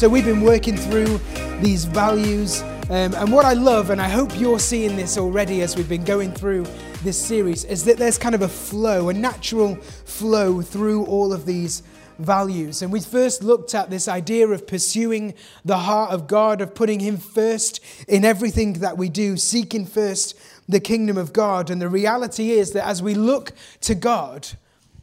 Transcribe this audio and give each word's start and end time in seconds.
So 0.00 0.08
we've 0.08 0.24
been 0.24 0.40
working 0.40 0.78
through 0.78 1.20
these 1.60 1.84
values. 1.84 2.62
Um, 2.88 3.12
and 3.14 3.30
what 3.30 3.44
I 3.44 3.52
love, 3.52 3.90
and 3.90 4.00
I 4.00 4.08
hope 4.08 4.30
you're 4.40 4.58
seeing 4.58 4.96
this 4.96 5.18
already 5.18 5.60
as 5.60 5.76
we've 5.76 5.90
been 5.90 6.04
going 6.04 6.32
through 6.32 6.64
this 7.02 7.20
series, 7.20 7.64
is 7.66 7.84
that 7.84 7.98
there's 7.98 8.16
kind 8.16 8.34
of 8.34 8.40
a 8.40 8.48
flow, 8.48 9.10
a 9.10 9.12
natural 9.12 9.74
flow 9.74 10.62
through 10.62 11.04
all 11.04 11.34
of 11.34 11.44
these 11.44 11.82
values. 12.18 12.80
And 12.80 12.90
we 12.90 13.00
first 13.00 13.42
looked 13.42 13.74
at 13.74 13.90
this 13.90 14.08
idea 14.08 14.48
of 14.48 14.66
pursuing 14.66 15.34
the 15.66 15.76
heart 15.76 16.12
of 16.12 16.26
God, 16.26 16.62
of 16.62 16.74
putting 16.74 17.00
Him 17.00 17.18
first 17.18 17.80
in 18.08 18.24
everything 18.24 18.72
that 18.80 18.96
we 18.96 19.10
do, 19.10 19.36
seeking 19.36 19.84
first 19.84 20.34
the 20.66 20.80
kingdom 20.80 21.18
of 21.18 21.34
God. 21.34 21.68
And 21.68 21.78
the 21.78 21.90
reality 21.90 22.52
is 22.52 22.72
that 22.72 22.86
as 22.86 23.02
we 23.02 23.12
look 23.12 23.52
to 23.82 23.94
God, 23.94 24.48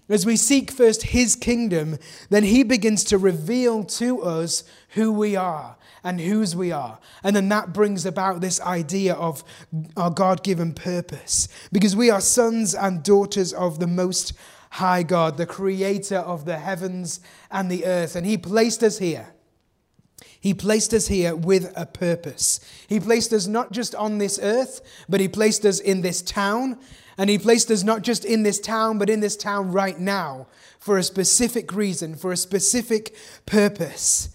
as 0.10 0.26
we 0.26 0.38
seek 0.38 0.72
first 0.72 1.04
His 1.04 1.36
kingdom, 1.36 1.98
then 2.30 2.44
He 2.44 2.64
begins 2.64 3.04
to 3.06 3.18
reveal 3.18 3.84
to 3.84 4.22
us 4.22 4.64
who 4.90 5.12
we 5.12 5.36
are 5.36 5.78
and 6.04 6.22
whose 6.22 6.56
we 6.56 6.72
are. 6.72 7.00
And 7.24 7.36
then 7.36 7.50
that 7.50 7.74
brings 7.74 8.06
about 8.06 8.40
this 8.40 8.62
idea 8.62 9.14
of 9.14 9.44
our 9.98 10.10
God 10.10 10.44
given 10.44 10.74
purpose. 10.74 11.48
Because 11.72 11.96
we 11.96 12.10
are 12.10 12.22
sons 12.22 12.74
and 12.74 13.04
daughters 13.04 13.54
of 13.54 13.80
the 13.80 13.88
Most 13.88 14.34
High 14.72 15.04
God, 15.04 15.38
the 15.38 15.46
creator 15.46 16.18
of 16.18 16.46
the 16.46 16.60
heavens 16.60 17.20
and 17.52 17.70
the 17.70 17.86
earth. 17.86 18.16
And 18.16 18.26
He 18.26 18.38
placed 18.38 18.84
us 18.84 19.00
here. 19.00 19.34
He 20.48 20.54
placed 20.54 20.94
us 20.94 21.10
here 21.10 21.36
with 21.36 21.74
a 21.76 21.86
purpose. 21.86 22.62
He 22.88 23.02
placed 23.02 23.34
us 23.34 23.48
not 23.48 23.74
just 23.74 23.94
on 23.94 24.18
this 24.18 24.40
earth, 24.42 24.80
but 25.10 25.20
He 25.20 25.28
placed 25.28 25.66
us 25.66 25.82
in 25.82 26.00
this 26.00 26.22
town 26.22 26.80
and 27.18 27.30
He 27.30 27.38
placed 27.38 27.70
us 27.70 27.84
not 27.84 28.02
just 28.02 28.24
in 28.24 28.44
this 28.44 28.58
town, 28.58 28.98
but 28.98 29.10
in 29.10 29.20
this 29.20 29.36
town 29.36 29.74
right 29.74 30.00
now 30.00 30.48
for 30.80 30.98
a 30.98 31.04
specific 31.04 31.74
reason, 31.74 32.16
for 32.16 32.32
a 32.32 32.38
specific 32.38 33.14
purpose. 33.46 34.30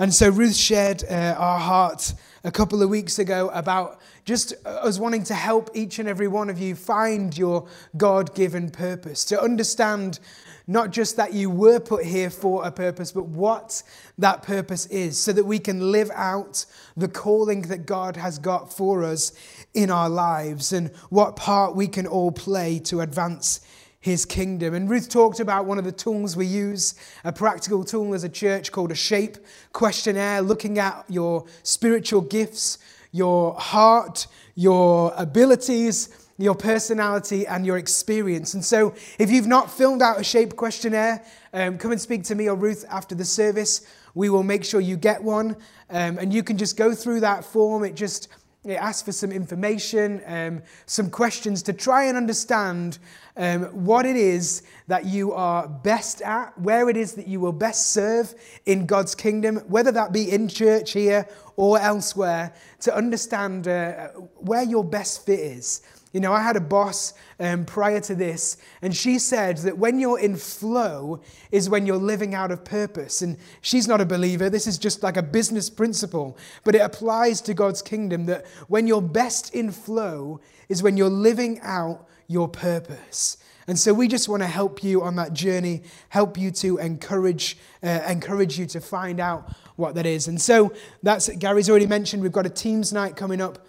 And 0.00 0.12
so 0.12 0.30
Ruth 0.30 0.56
shared 0.56 1.04
uh, 1.08 1.36
our 1.38 1.60
heart 1.60 2.12
a 2.42 2.50
couple 2.50 2.82
of 2.82 2.88
weeks 2.88 3.20
ago 3.20 3.48
about 3.50 4.00
just 4.24 4.54
us 4.66 4.98
wanting 4.98 5.22
to 5.22 5.34
help 5.34 5.70
each 5.74 6.00
and 6.00 6.08
every 6.08 6.26
one 6.26 6.50
of 6.50 6.58
you 6.58 6.74
find 6.74 7.38
your 7.38 7.68
God 7.96 8.34
given 8.34 8.68
purpose, 8.68 9.24
to 9.26 9.40
understand 9.40 10.18
not 10.66 10.90
just 10.90 11.16
that 11.16 11.32
you 11.32 11.50
were 11.50 11.80
put 11.80 12.04
here 12.04 12.30
for 12.30 12.64
a 12.64 12.70
purpose, 12.70 13.12
but 13.12 13.26
what 13.26 13.82
that 14.18 14.42
purpose 14.42 14.86
is, 14.86 15.18
so 15.18 15.32
that 15.32 15.44
we 15.44 15.58
can 15.58 15.92
live 15.92 16.10
out 16.14 16.64
the 16.96 17.08
calling 17.08 17.62
that 17.62 17.86
God 17.86 18.16
has 18.16 18.38
got 18.38 18.72
for 18.72 19.04
us 19.04 19.32
in 19.74 19.90
our 19.90 20.08
lives 20.08 20.72
and 20.72 20.90
what 21.10 21.36
part 21.36 21.74
we 21.74 21.88
can 21.88 22.06
all 22.06 22.32
play 22.32 22.78
to 22.80 23.00
advance 23.00 23.60
his 24.00 24.24
kingdom. 24.24 24.74
And 24.74 24.90
Ruth 24.90 25.08
talked 25.08 25.38
about 25.38 25.64
one 25.64 25.78
of 25.78 25.84
the 25.84 25.92
tools 25.92 26.36
we 26.36 26.46
use, 26.46 26.96
a 27.22 27.32
practical 27.32 27.84
tool 27.84 28.14
as 28.14 28.24
a 28.24 28.28
church 28.28 28.72
called 28.72 28.90
a 28.90 28.96
shape 28.96 29.38
questionnaire, 29.72 30.42
looking 30.42 30.80
at 30.80 31.04
your 31.08 31.46
spiritual 31.62 32.20
gifts, 32.20 32.78
your 33.12 33.54
heart, 33.54 34.26
your 34.56 35.12
abilities, 35.16 36.21
your 36.38 36.54
personality, 36.54 37.46
and 37.46 37.64
your 37.64 37.78
experience. 37.78 38.54
And 38.54 38.64
so, 38.64 38.94
if 39.18 39.30
you've 39.30 39.46
not 39.46 39.70
filled 39.70 40.02
out 40.02 40.20
a 40.20 40.24
shape 40.24 40.56
questionnaire, 40.56 41.24
um, 41.52 41.78
come 41.78 41.92
and 41.92 42.00
speak 42.00 42.24
to 42.24 42.34
me 42.34 42.48
or 42.48 42.56
Ruth 42.56 42.84
after 42.88 43.14
the 43.14 43.24
service. 43.24 43.86
We 44.14 44.28
will 44.28 44.42
make 44.42 44.64
sure 44.64 44.80
you 44.80 44.96
get 44.96 45.22
one, 45.22 45.56
um, 45.90 46.18
and 46.18 46.32
you 46.34 46.42
can 46.42 46.58
just 46.58 46.76
go 46.76 46.94
through 46.94 47.20
that 47.20 47.44
form. 47.44 47.84
It 47.84 47.94
just 47.94 48.28
it 48.64 48.74
asks 48.74 49.02
for 49.02 49.10
some 49.10 49.32
information, 49.32 50.22
um, 50.24 50.62
some 50.86 51.10
questions 51.10 51.64
to 51.64 51.72
try 51.72 52.04
and 52.04 52.16
understand 52.16 52.98
um, 53.36 53.64
what 53.84 54.06
it 54.06 54.14
is 54.14 54.62
that 54.86 55.04
you 55.04 55.32
are 55.32 55.66
best 55.66 56.22
at, 56.22 56.56
where 56.60 56.88
it 56.88 56.96
is 56.96 57.14
that 57.14 57.26
you 57.26 57.40
will 57.40 57.52
best 57.52 57.92
serve 57.92 58.32
in 58.66 58.86
God's 58.86 59.16
kingdom, 59.16 59.56
whether 59.66 59.90
that 59.90 60.12
be 60.12 60.30
in 60.30 60.46
church 60.46 60.92
here 60.92 61.26
or 61.56 61.80
elsewhere, 61.80 62.54
to 62.80 62.94
understand 62.94 63.66
uh, 63.66 64.08
where 64.36 64.62
your 64.62 64.84
best 64.84 65.26
fit 65.26 65.40
is. 65.40 65.82
You 66.12 66.20
know, 66.20 66.32
I 66.32 66.42
had 66.42 66.56
a 66.56 66.60
boss 66.60 67.14
um, 67.40 67.64
prior 67.64 68.00
to 68.00 68.14
this, 68.14 68.58
and 68.82 68.94
she 68.94 69.18
said 69.18 69.58
that 69.58 69.78
when 69.78 69.98
you're 69.98 70.18
in 70.18 70.36
flow 70.36 71.22
is 71.50 71.70
when 71.70 71.86
you're 71.86 71.96
living 71.96 72.34
out 72.34 72.50
of 72.50 72.64
purpose. 72.64 73.22
And 73.22 73.38
she's 73.62 73.88
not 73.88 74.00
a 74.00 74.06
believer, 74.06 74.50
this 74.50 74.66
is 74.66 74.76
just 74.76 75.02
like 75.02 75.16
a 75.16 75.22
business 75.22 75.70
principle, 75.70 76.36
but 76.64 76.74
it 76.74 76.82
applies 76.82 77.40
to 77.42 77.54
God's 77.54 77.80
kingdom 77.80 78.26
that 78.26 78.46
when 78.68 78.86
you're 78.86 79.02
best 79.02 79.54
in 79.54 79.70
flow 79.70 80.40
is 80.68 80.82
when 80.82 80.96
you're 80.96 81.08
living 81.08 81.60
out 81.62 82.06
your 82.28 82.48
purpose. 82.48 83.38
And 83.66 83.78
so 83.78 83.94
we 83.94 84.08
just 84.08 84.28
want 84.28 84.42
to 84.42 84.48
help 84.48 84.82
you 84.82 85.02
on 85.02 85.16
that 85.16 85.32
journey, 85.32 85.82
help 86.08 86.36
you 86.36 86.50
to 86.52 86.78
encourage, 86.78 87.56
uh, 87.82 88.00
encourage 88.08 88.58
you 88.58 88.66
to 88.66 88.80
find 88.80 89.20
out 89.20 89.54
what 89.76 89.94
that 89.94 90.04
is. 90.04 90.28
And 90.28 90.40
so 90.40 90.72
that's 91.02 91.28
Gary's 91.28 91.70
already 91.70 91.86
mentioned. 91.86 92.22
We've 92.22 92.32
got 92.32 92.46
a 92.46 92.50
teams 92.50 92.92
night 92.92 93.16
coming 93.16 93.40
up 93.40 93.66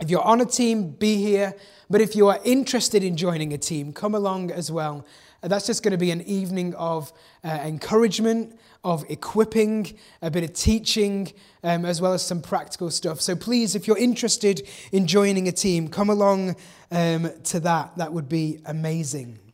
if 0.00 0.10
you're 0.10 0.22
on 0.22 0.40
a 0.40 0.44
team, 0.44 0.90
be 0.90 1.16
here. 1.16 1.54
But 1.88 2.00
if 2.00 2.16
you 2.16 2.28
are 2.28 2.40
interested 2.44 3.02
in 3.04 3.16
joining 3.16 3.52
a 3.52 3.58
team, 3.58 3.92
come 3.92 4.14
along 4.14 4.50
as 4.50 4.70
well. 4.70 5.06
Uh, 5.42 5.48
that's 5.48 5.66
just 5.66 5.82
going 5.82 5.92
to 5.92 5.98
be 5.98 6.10
an 6.10 6.22
evening 6.22 6.74
of 6.74 7.12
uh, 7.44 7.48
encouragement, 7.48 8.58
of 8.82 9.04
equipping, 9.08 9.96
a 10.22 10.30
bit 10.30 10.44
of 10.44 10.52
teaching, 10.52 11.32
um, 11.62 11.84
as 11.84 12.00
well 12.00 12.12
as 12.12 12.24
some 12.24 12.42
practical 12.42 12.90
stuff. 12.90 13.20
So 13.20 13.36
please, 13.36 13.74
if 13.74 13.86
you're 13.86 13.98
interested 13.98 14.66
in 14.92 15.06
joining 15.06 15.48
a 15.48 15.52
team, 15.52 15.88
come 15.88 16.10
along 16.10 16.56
um, 16.90 17.30
to 17.44 17.60
that. 17.60 17.96
That 17.96 18.12
would 18.12 18.28
be 18.28 18.60
amazing. 18.66 19.45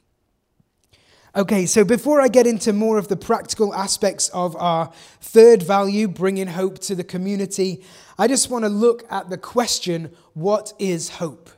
Okay, 1.34 1.65
so 1.65 1.82
before 1.82 2.20
I 2.20 2.28
get 2.28 2.47
into 2.47 2.75
more 2.75 2.98
of 2.98 3.09
the 3.09 3.16
practical 3.16 3.72
aspects 3.72 4.28
of 4.34 4.54
our 4.56 4.93
third 5.22 5.62
value, 5.62 6.06
bringing 6.06 6.47
hope 6.47 6.78
to 6.81 6.94
the 6.94 7.04
community, 7.04 7.82
I 8.19 8.28
just 8.28 8.50
want 8.50 8.66
to 8.66 8.69
look 8.69 9.10
at 9.10 9.31
the 9.31 9.38
question 9.38 10.15
what 10.34 10.75
is 10.78 11.09
hope? 11.09 11.48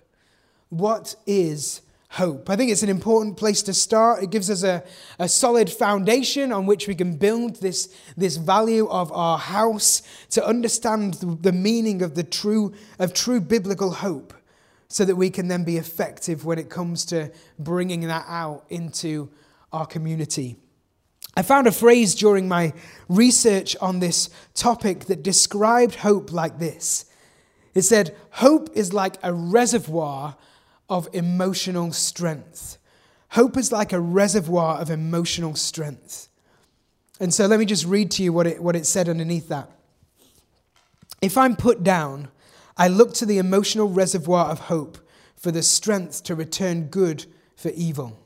What 0.68 1.16
is 1.26 1.80
hope? 2.10 2.48
I 2.48 2.54
think 2.54 2.70
it's 2.70 2.84
an 2.84 2.88
important 2.88 3.36
place 3.36 3.62
to 3.62 3.74
start. 3.74 4.22
It 4.22 4.30
gives 4.30 4.48
us 4.48 4.62
a, 4.62 4.84
a 5.18 5.28
solid 5.28 5.68
foundation 5.68 6.52
on 6.52 6.66
which 6.66 6.86
we 6.86 6.94
can 6.94 7.16
build 7.16 7.56
this, 7.56 7.92
this 8.16 8.36
value 8.36 8.86
of 8.86 9.10
our 9.10 9.38
house 9.38 10.02
to 10.30 10.46
understand 10.46 11.14
the, 11.14 11.50
meaning 11.50 12.00
of, 12.02 12.14
the 12.14 12.22
true, 12.22 12.74
of 13.00 13.12
true 13.12 13.40
biblical 13.40 13.90
hope 13.90 14.34
so 14.86 15.04
that 15.04 15.16
we 15.16 15.30
can 15.30 15.48
then 15.48 15.64
be 15.64 15.78
effective 15.78 16.44
when 16.44 16.60
it 16.60 16.70
comes 16.70 17.04
to 17.06 17.32
bringing 17.58 18.02
that 18.02 18.24
out 18.28 18.64
into 18.70 19.28
our 19.74 19.86
community. 19.86 20.56
I 21.36 21.42
found 21.42 21.66
a 21.66 21.72
phrase 21.72 22.14
during 22.14 22.46
my 22.48 22.72
research 23.08 23.76
on 23.80 23.98
this 23.98 24.30
topic 24.54 25.06
that 25.06 25.22
described 25.22 25.96
hope 25.96 26.32
like 26.32 26.58
this. 26.58 27.06
It 27.74 27.82
said, 27.82 28.16
Hope 28.30 28.70
is 28.74 28.92
like 28.92 29.16
a 29.22 29.32
reservoir 29.32 30.36
of 30.88 31.08
emotional 31.12 31.92
strength. 31.92 32.78
Hope 33.30 33.56
is 33.56 33.72
like 33.72 33.92
a 33.92 33.98
reservoir 33.98 34.78
of 34.78 34.90
emotional 34.90 35.56
strength. 35.56 36.28
And 37.18 37.34
so 37.34 37.46
let 37.46 37.58
me 37.58 37.66
just 37.66 37.84
read 37.84 38.12
to 38.12 38.22
you 38.22 38.32
what 38.32 38.46
it, 38.46 38.62
what 38.62 38.76
it 38.76 38.86
said 38.86 39.08
underneath 39.08 39.48
that. 39.48 39.70
If 41.20 41.36
I'm 41.36 41.56
put 41.56 41.82
down, 41.82 42.28
I 42.76 42.88
look 42.88 43.14
to 43.14 43.26
the 43.26 43.38
emotional 43.38 43.88
reservoir 43.88 44.46
of 44.46 44.60
hope 44.60 44.98
for 45.36 45.50
the 45.50 45.62
strength 45.62 46.22
to 46.24 46.34
return 46.34 46.84
good 46.84 47.26
for 47.56 47.70
evil. 47.70 48.23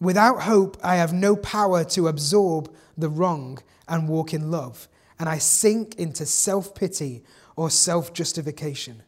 Without 0.00 0.42
hope, 0.42 0.78
I 0.82 0.96
have 0.96 1.12
no 1.12 1.36
power 1.36 1.84
to 1.84 2.08
absorb 2.08 2.74
the 2.96 3.10
wrong 3.10 3.58
and 3.86 4.08
walk 4.08 4.32
in 4.32 4.50
love, 4.50 4.88
and 5.18 5.28
I 5.28 5.38
sink 5.38 5.96
into 5.96 6.24
self 6.24 6.74
pity 6.74 7.22
or 7.54 7.68
self 7.68 8.12
justification. 8.12 9.02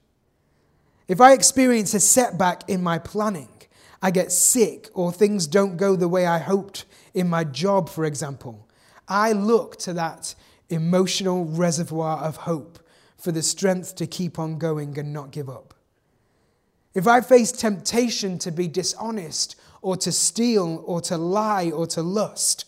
If 1.09 1.21
I 1.21 1.33
experience 1.33 1.94
a 1.94 2.00
setback 2.00 2.69
in 2.69 2.83
my 2.83 2.99
planning, 2.99 3.49
I 4.03 4.11
get 4.11 4.33
sick 4.33 4.89
or 4.94 5.12
things 5.12 5.47
don't 5.47 5.77
go 5.77 5.97
the 5.97 6.09
way 6.09 6.27
I 6.27 6.39
hoped 6.39 6.85
in 7.15 7.29
my 7.29 7.44
job, 7.44 7.89
for 7.89 8.05
example, 8.05 8.69
I 9.09 9.33
look 9.33 9.77
to 9.81 9.93
that 9.94 10.35
emotional 10.69 11.44
reservoir 11.44 12.19
of 12.19 12.39
hope 12.39 12.79
for 13.17 13.33
the 13.33 13.43
strength 13.43 13.94
to 13.97 14.06
keep 14.06 14.39
on 14.39 14.59
going 14.59 14.99
and 14.99 15.12
not 15.12 15.31
give 15.31 15.49
up. 15.49 15.75
If 16.94 17.06
I 17.06 17.21
face 17.21 17.53
temptation 17.53 18.39
to 18.41 18.50
be 18.50 18.69
dishonest 18.69 19.56
or 19.82 19.96
to 19.99 20.12
steal 20.12 20.82
or 20.87 21.00
to 21.02 21.19
lie 21.19 21.70
or 21.70 21.87
to 21.88 22.02
lust. 22.02 22.64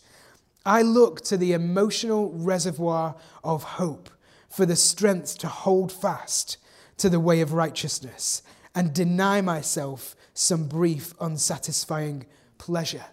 I 0.67 0.83
look 0.83 1.23
to 1.23 1.37
the 1.37 1.53
emotional 1.53 2.33
reservoir 2.33 3.17
of 3.43 3.63
hope 3.63 4.11
for 4.49 4.67
the 4.67 4.77
strength 4.77 5.39
to 5.39 5.49
hold 5.49 5.91
fast 5.91 6.59
to 6.99 7.09
the 7.09 7.21
way 7.21 7.41
of 7.41 7.53
righteousness 7.53 8.43
and 8.75 8.93
deny 8.93 9.41
myself 9.41 10.17
some 10.33 10.67
brief, 10.67 11.15
unsatisfying 11.21 12.27
pleasure. 12.59 13.07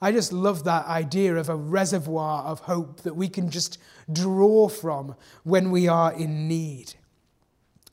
I 0.00 0.12
just 0.12 0.32
love 0.32 0.64
that 0.64 0.86
idea 0.86 1.36
of 1.36 1.48
a 1.48 1.56
reservoir 1.56 2.44
of 2.44 2.60
hope 2.60 3.02
that 3.02 3.16
we 3.16 3.28
can 3.28 3.50
just 3.50 3.78
draw 4.12 4.68
from 4.68 5.14
when 5.42 5.70
we 5.70 5.88
are 5.88 6.12
in 6.12 6.48
need. 6.48 6.94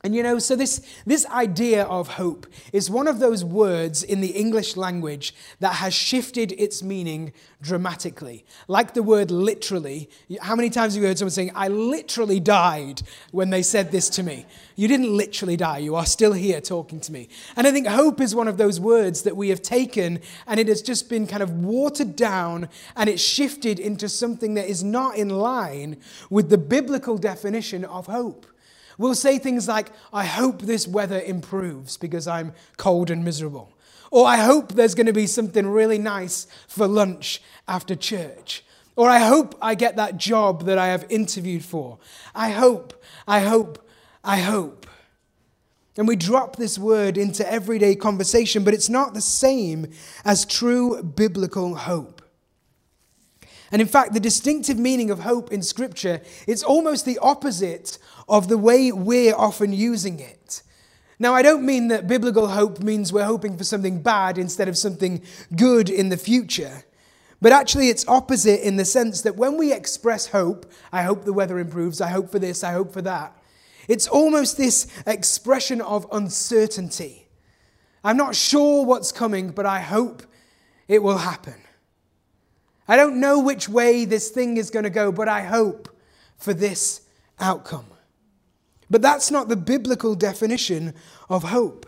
And 0.04 0.16
you 0.16 0.24
know, 0.24 0.40
so 0.40 0.56
this, 0.56 0.82
this 1.06 1.28
idea 1.28 1.84
of 1.84 2.08
hope 2.08 2.48
is 2.74 2.90
one 2.90 3.08
of 3.08 3.20
those 3.20 3.46
words 3.46 4.02
in 4.02 4.20
the 4.20 4.30
English 4.30 4.76
language 4.76 5.36
that 5.60 5.74
has 5.76 5.94
shifted 5.94 6.54
its 6.54 6.82
meaning 6.82 7.34
dramatically. 7.62 8.44
Like 8.68 8.96
the 8.96 9.04
word 9.04 9.30
literally. 9.30 10.10
How 10.42 10.56
many 10.56 10.72
times 10.72 10.96
have 10.96 11.04
you 11.04 11.08
heard 11.08 11.20
someone 11.20 11.30
saying, 11.32 11.52
I 11.54 11.68
literally 11.68 12.40
died 12.40 13.04
when 13.30 13.52
they 13.52 13.62
said 13.62 13.92
this 13.92 14.10
to 14.12 14.24
me? 14.24 14.48
You 14.76 14.88
didn't 14.88 15.16
literally 15.16 15.56
die, 15.56 15.78
you 15.78 15.94
are 15.94 16.08
still 16.08 16.34
here 16.34 16.62
talking 16.62 17.00
to 17.02 17.12
me. 17.12 17.30
And 17.56 17.68
I 17.68 17.72
think 17.72 17.86
hope 17.86 18.20
is 18.22 18.34
one 18.34 18.48
of 18.48 18.58
those 18.58 18.80
words 18.80 19.22
that 19.22 19.38
we 19.38 19.50
have 19.50 19.62
taken 19.62 20.20
and 20.48 20.60
it 20.60 20.68
has 20.68 20.82
just 20.82 21.10
been 21.10 21.28
kind 21.28 21.44
of 21.44 21.52
watered 21.64 22.16
down 22.16 22.70
and 22.96 23.08
it's 23.08 23.22
shifted 23.22 23.80
into 23.80 24.10
something 24.10 24.56
that 24.56 24.68
is 24.68 24.84
not 24.84 25.16
in 25.16 25.30
line 25.30 25.98
with 26.32 26.50
the 26.50 26.58
biblical 26.58 27.20
definition 27.20 27.86
of 27.86 28.08
hope. 28.08 28.48
We'll 28.98 29.16
say 29.16 29.38
things 29.38 29.68
like, 29.68 29.92
I 30.14 30.26
hope 30.26 30.62
this 30.62 30.88
weather 30.88 31.20
improves 31.20 31.98
because 31.98 32.28
I'm 32.28 32.54
cold 32.78 33.10
and 33.10 33.24
miserable. 33.24 33.74
Or 34.12 34.28
I 34.28 34.38
hope 34.38 34.74
there's 34.74 34.96
going 34.96 35.08
to 35.08 35.14
be 35.14 35.28
something 35.28 35.66
really 35.68 35.98
nice 35.98 36.48
for 36.68 36.88
lunch 36.88 37.42
after 37.68 37.96
church. 37.96 38.64
Or 38.96 39.10
I 39.10 39.20
hope 39.20 39.56
I 39.62 39.76
get 39.76 39.96
that 39.96 40.18
job 40.18 40.64
that 40.66 40.78
I 40.78 40.88
have 40.88 41.06
interviewed 41.10 41.64
for. 41.64 41.98
I 42.36 42.50
hope, 42.50 43.02
I 43.28 43.40
hope, 43.40 43.88
I 44.24 44.38
hope. 44.38 44.86
And 45.98 46.08
we 46.08 46.16
drop 46.16 46.56
this 46.56 46.78
word 46.78 47.18
into 47.18 47.50
everyday 47.50 47.96
conversation, 47.96 48.64
but 48.64 48.74
it's 48.74 48.90
not 48.90 49.14
the 49.14 49.22
same 49.22 49.88
as 50.26 50.46
true 50.46 51.02
biblical 51.04 51.76
hope. 51.76 52.22
And 53.72 53.82
in 53.82 53.88
fact, 53.88 54.14
the 54.14 54.20
distinctive 54.20 54.78
meaning 54.78 55.10
of 55.10 55.20
hope 55.20 55.52
in 55.52 55.62
Scripture, 55.62 56.22
it's 56.46 56.64
almost 56.64 57.06
the 57.06 57.18
opposite 57.20 57.98
of 58.32 58.48
the 58.48 58.58
way 58.58 58.92
we're 58.92 59.36
often 59.36 59.74
using 59.74 60.20
it. 60.20 60.64
Now, 61.20 61.36
I 61.36 61.44
don't 61.44 61.66
mean 61.66 61.90
that 61.90 62.08
biblical 62.08 62.48
hope 62.48 62.80
means 62.80 63.14
we're 63.14 63.26
hoping 63.26 63.58
for 63.58 63.66
something 63.66 64.02
bad 64.02 64.38
instead 64.38 64.70
of 64.70 64.78
something 64.78 65.22
good 65.56 65.90
in 65.90 66.10
the 66.10 66.18
future. 66.18 66.86
But 67.42 67.52
actually, 67.52 67.90
it's 67.90 68.08
opposite 68.08 68.66
in 68.66 68.78
the 68.78 68.86
sense 68.86 69.22
that 69.24 69.36
when 69.36 69.58
we 69.58 69.74
express 69.74 70.28
hope, 70.28 70.72
I 70.94 71.04
hope 71.04 71.26
the 71.26 71.34
weather 71.34 71.60
improves, 71.60 72.00
I 72.00 72.08
hope 72.08 72.32
for 72.32 72.40
this, 72.40 72.64
I 72.64 72.72
hope 72.72 72.94
for 72.94 73.02
that, 73.02 73.38
it's 73.88 74.08
almost 74.08 74.58
this 74.58 74.88
expression 75.06 75.82
of 75.82 76.08
uncertainty. 76.12 77.28
I'm 78.04 78.18
not 78.18 78.36
sure 78.36 78.86
what's 78.86 79.12
coming, 79.12 79.50
but 79.52 79.66
I 79.66 79.82
hope 79.82 80.24
it 80.88 81.04
will 81.04 81.18
happen. 81.18 81.62
I 82.88 82.96
don't 82.96 83.20
know 83.20 83.40
which 83.40 83.68
way 83.68 84.06
this 84.06 84.30
thing 84.30 84.56
is 84.56 84.70
going 84.70 84.84
to 84.84 84.90
go, 84.90 85.12
but 85.12 85.28
I 85.28 85.42
hope 85.42 85.90
for 86.38 86.54
this 86.54 87.02
outcome. 87.40 87.88
But 88.92 89.02
that's 89.02 89.32
not 89.32 89.48
the 89.48 89.56
biblical 89.56 90.16
definition 90.16 90.94
of 91.30 91.44
hope. 91.44 91.88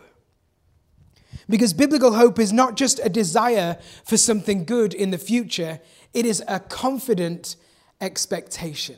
Because 1.50 1.74
biblical 1.74 2.14
hope 2.14 2.38
is 2.38 2.50
not 2.50 2.76
just 2.76 2.98
a 3.04 3.10
desire 3.10 3.76
for 4.04 4.16
something 4.16 4.64
good 4.64 4.94
in 4.94 5.10
the 5.10 5.18
future, 5.18 5.80
it 6.14 6.24
is 6.24 6.42
a 6.48 6.58
confident 6.60 7.56
expectation. 8.00 8.96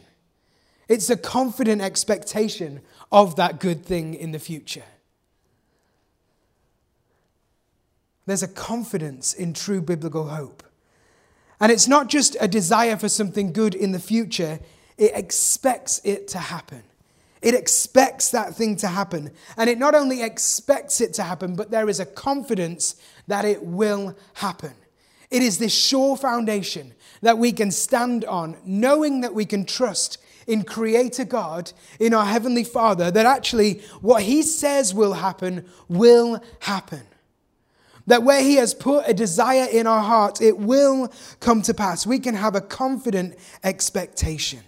It's 0.89 1.11
a 1.11 1.17
confident 1.17 1.83
expectation 1.83 2.81
of 3.11 3.35
that 3.35 3.59
good 3.59 3.85
thing 3.85 4.15
in 4.15 4.31
the 4.31 4.39
future. 4.39 4.85
There's 8.25 8.45
a 8.45 8.49
confidence 8.49 9.35
in 9.35 9.53
true 9.53 9.83
biblical 9.83 10.29
hope. 10.29 10.63
And 11.59 11.73
it's 11.73 11.89
not 11.89 12.07
just 12.07 12.37
a 12.41 12.47
desire 12.47 12.97
for 12.97 13.09
something 13.09 13.53
good 13.53 13.75
in 13.75 13.91
the 13.91 13.99
future, 13.99 14.61
it 14.97 15.11
expects 15.15 16.01
it 16.05 16.29
to 16.29 16.39
happen. 16.39 16.85
It 17.47 17.55
expects 17.55 18.31
that 18.31 18.57
thing 18.57 18.75
to 18.79 18.89
happen. 18.89 19.31
And 19.57 19.71
it 19.71 19.79
not 19.79 19.95
only 19.95 20.21
expects 20.21 21.01
it 21.01 21.15
to 21.15 21.23
happen, 21.23 21.55
but 21.55 21.71
there 21.71 21.89
is 21.89 22.01
a 22.01 22.05
confidence 22.05 22.97
that 23.29 23.45
it 23.45 23.63
will 23.63 24.17
happen. 24.35 24.73
It 25.31 25.43
is 25.43 25.59
this 25.59 25.73
sure 25.73 26.17
foundation 26.17 26.93
that 27.23 27.39
we 27.39 27.53
can 27.53 27.71
stand 27.71 28.25
on, 28.25 28.57
knowing 28.65 29.21
that 29.21 29.33
we 29.33 29.45
can 29.45 29.65
trust 29.65 30.19
in 30.49 30.65
Creator 30.65 31.27
God, 31.27 31.73
in 32.01 32.15
our 32.15 32.27
Heavenly 32.27 32.65
Father, 32.65 33.13
that 33.13 33.27
actually 33.27 33.75
what 34.01 34.25
He 34.25 34.43
says 34.43 34.93
will 34.93 35.13
happen 35.13 35.67
will 35.89 36.43
happen. 36.59 37.03
That 38.09 38.25
where 38.25 38.43
He 38.43 38.57
has 38.57 38.75
put 38.75 39.05
a 39.07 39.15
desire 39.15 39.69
in 39.71 39.87
our 39.87 40.03
heart, 40.03 40.43
it 40.43 40.59
will 40.59 41.13
come 41.39 41.63
to 41.63 41.75
pass. 41.75 42.09
We 42.09 42.19
can 42.19 42.35
have 42.35 42.57
a 42.57 42.61
confident 42.61 43.37
expectation. 43.63 44.65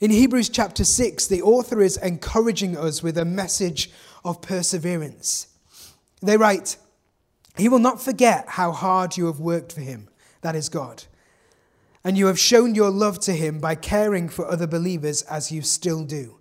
In 0.00 0.12
Hebrews 0.12 0.48
chapter 0.48 0.84
6, 0.84 1.26
the 1.26 1.42
author 1.42 1.80
is 1.80 1.96
encouraging 1.96 2.76
us 2.76 3.02
with 3.02 3.18
a 3.18 3.24
message 3.24 3.90
of 4.24 4.40
perseverance. 4.40 5.48
They 6.22 6.36
write, 6.36 6.76
He 7.56 7.68
will 7.68 7.80
not 7.80 8.00
forget 8.00 8.44
how 8.46 8.70
hard 8.70 9.16
you 9.16 9.26
have 9.26 9.40
worked 9.40 9.72
for 9.72 9.80
Him, 9.80 10.08
that 10.42 10.54
is 10.54 10.68
God, 10.68 11.04
and 12.04 12.16
you 12.16 12.26
have 12.26 12.38
shown 12.38 12.76
your 12.76 12.90
love 12.90 13.18
to 13.20 13.32
Him 13.32 13.58
by 13.58 13.74
caring 13.74 14.28
for 14.28 14.46
other 14.46 14.68
believers 14.68 15.22
as 15.22 15.50
you 15.50 15.62
still 15.62 16.04
do. 16.04 16.38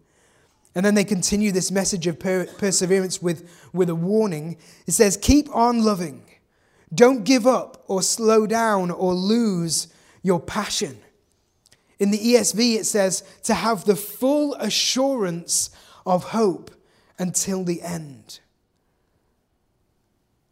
And 0.75 0.86
then 0.86 0.94
they 0.94 1.04
continue 1.04 1.51
this 1.51 1.71
message 1.71 2.06
of 2.06 2.19
per- 2.19 2.45
perseverance 2.45 3.24
with, 3.24 3.50
with 3.74 3.89
a 3.89 3.95
warning. 3.95 4.57
It 4.86 4.92
says, 4.92 5.18
Keep 5.18 5.54
on 5.56 5.83
loving. 5.83 6.24
Don't 6.94 7.24
give 7.24 7.48
up 7.48 7.83
or 7.88 8.04
slow 8.04 8.45
down 8.45 8.92
or 8.92 9.15
lose 9.15 9.88
your 10.21 10.39
passion. 10.39 11.00
In 11.99 12.11
the 12.11 12.19
ESV, 12.19 12.75
it 12.75 12.85
says 12.85 13.23
to 13.44 13.53
have 13.53 13.85
the 13.85 13.95
full 13.95 14.53
assurance 14.55 15.69
of 16.05 16.25
hope 16.25 16.71
until 17.17 17.63
the 17.63 17.81
end. 17.81 18.39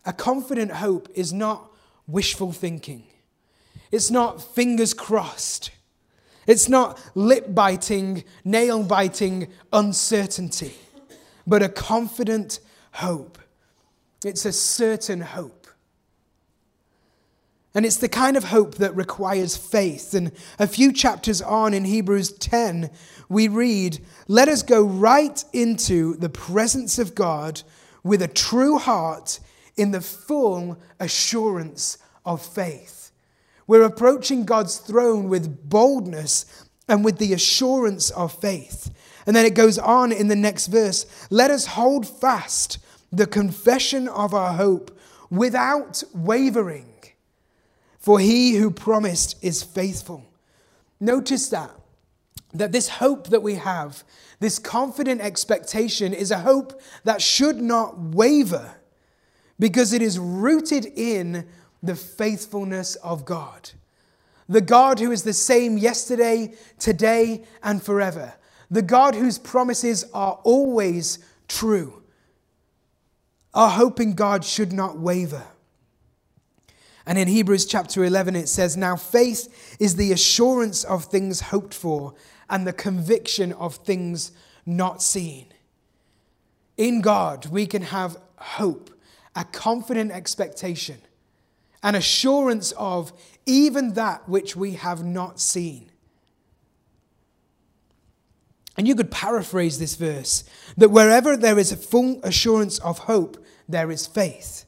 A 0.06 0.14
confident 0.14 0.72
hope 0.72 1.10
is 1.16 1.34
not 1.34 1.72
wishful 2.08 2.52
thinking, 2.52 3.04
it's 3.92 4.12
not 4.12 4.42
fingers 4.42 4.94
crossed, 4.94 5.72
it's 6.48 6.70
not 6.70 7.02
lip 7.16 7.54
biting, 7.54 8.24
nail 8.44 8.84
biting 8.84 9.48
uncertainty, 9.74 10.76
but 11.48 11.64
a 11.64 11.70
confident 11.70 12.60
hope. 12.94 13.40
It's 14.24 14.46
a 14.46 14.52
certain 14.52 15.22
hope. 15.22 15.55
And 17.76 17.86
it's 17.86 17.98
the 17.98 18.10
kind 18.10 18.38
of 18.38 18.46
hope 18.46 18.76
that 18.76 18.96
requires 18.96 19.58
faith. 19.58 20.14
And 20.14 20.32
a 20.58 20.66
few 20.66 20.94
chapters 20.94 21.42
on 21.42 21.74
in 21.74 21.84
Hebrews 21.84 22.32
10, 22.32 22.90
we 23.28 23.50
read, 23.50 24.00
Let 24.30 24.48
us 24.48 24.64
go 24.64 24.82
right 24.82 25.44
into 25.52 26.16
the 26.16 26.30
presence 26.30 26.98
of 26.98 27.14
God 27.14 27.62
with 28.02 28.22
a 28.22 28.30
true 28.30 28.78
heart 28.78 29.42
in 29.76 29.92
the 29.92 30.00
full 30.00 30.80
assurance 31.02 31.98
of 32.26 32.42
faith. 32.42 33.12
We're 33.68 33.84
approaching 33.84 34.46
God's 34.46 34.78
throne 34.78 35.28
with 35.28 35.70
boldness 35.70 36.66
and 36.88 37.04
with 37.04 37.18
the 37.18 37.34
assurance 37.34 38.10
of 38.12 38.40
faith. 38.40 38.90
And 39.26 39.36
then 39.36 39.46
it 39.46 39.56
goes 39.56 39.78
on 39.78 40.12
in 40.14 40.30
the 40.30 40.36
next 40.36 40.68
verse 40.68 41.06
Let 41.30 41.52
us 41.52 41.66
hold 41.66 42.08
fast 42.08 42.78
the 43.12 43.28
confession 43.28 44.08
of 44.08 44.34
our 44.34 44.54
hope 44.54 44.98
without 45.30 46.04
wavering. 46.14 46.95
For 48.06 48.20
he 48.20 48.54
who 48.54 48.70
promised 48.70 49.36
is 49.44 49.64
faithful. 49.64 50.24
Notice 51.00 51.50
that. 51.50 51.72
That 52.54 52.72
this 52.72 52.88
hope 52.88 53.30
that 53.30 53.42
we 53.42 53.56
have, 53.56 54.04
this 54.40 54.60
confident 54.60 55.22
expectation, 55.22 56.14
is 56.14 56.30
a 56.30 56.38
hope 56.38 56.80
that 57.04 57.20
should 57.20 57.60
not 57.60 57.98
waver 57.98 58.76
because 59.60 59.92
it 59.92 60.04
is 60.04 60.20
rooted 60.20 60.86
in 60.86 61.48
the 61.82 61.96
faithfulness 61.96 62.94
of 62.98 63.26
God. 63.26 63.72
The 64.48 64.62
God 64.62 65.00
who 65.00 65.12
is 65.12 65.24
the 65.24 65.34
same 65.34 65.76
yesterday, 65.76 66.54
today, 66.78 67.44
and 67.64 67.82
forever. 67.82 68.36
The 68.70 68.84
God 68.84 69.16
whose 69.16 69.40
promises 69.40 70.06
are 70.14 70.40
always 70.44 71.18
true. 71.48 72.04
Our 73.56 73.72
hope 73.72 74.00
in 74.00 74.14
God 74.14 74.46
should 74.46 74.74
not 74.74 75.00
waver. 75.00 75.48
And 77.06 77.18
in 77.18 77.28
Hebrews 77.28 77.66
chapter 77.66 78.04
11, 78.04 78.36
it 78.36 78.50
says, 78.50 78.76
Now 78.76 78.96
faith 78.96 79.78
is 79.80 79.96
the 79.96 80.12
assurance 80.12 80.84
of 80.84 81.06
things 81.06 81.42
hoped 81.42 81.74
for 81.74 82.16
and 82.50 82.66
the 82.66 82.74
conviction 82.74 83.54
of 83.54 83.76
things 83.76 84.32
not 84.66 85.02
seen. 85.02 85.48
In 86.78 87.02
God, 87.02 87.46
we 87.48 87.68
can 87.68 87.84
have 87.84 88.18
hope, 88.38 88.90
a 89.36 89.46
confident 89.46 90.12
expectation, 90.12 90.98
an 91.84 91.96
assurance 91.96 92.72
of 92.74 93.14
even 93.46 93.94
that 93.94 94.28
which 94.28 94.56
we 94.56 94.72
have 94.72 95.04
not 95.06 95.40
seen. 95.40 95.92
And 98.78 98.88
you 98.88 98.96
could 98.96 99.12
paraphrase 99.12 99.80
this 99.80 99.96
verse 99.96 100.44
that 100.76 100.90
wherever 100.90 101.38
there 101.38 101.58
is 101.58 101.72
a 101.72 101.78
full 101.78 102.20
assurance 102.24 102.80
of 102.80 103.00
hope, 103.00 103.44
there 103.70 103.90
is 103.90 104.06
faith. 104.06 104.66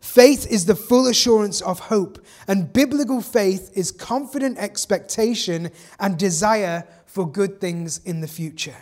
Faith 0.00 0.46
is 0.50 0.66
the 0.66 0.76
full 0.76 1.06
assurance 1.06 1.60
of 1.60 1.80
hope, 1.80 2.24
and 2.46 2.72
biblical 2.72 3.20
faith 3.20 3.70
is 3.74 3.90
confident 3.90 4.58
expectation 4.58 5.70
and 5.98 6.18
desire 6.18 6.86
for 7.06 7.30
good 7.30 7.60
things 7.60 7.98
in 8.04 8.20
the 8.20 8.28
future. 8.28 8.76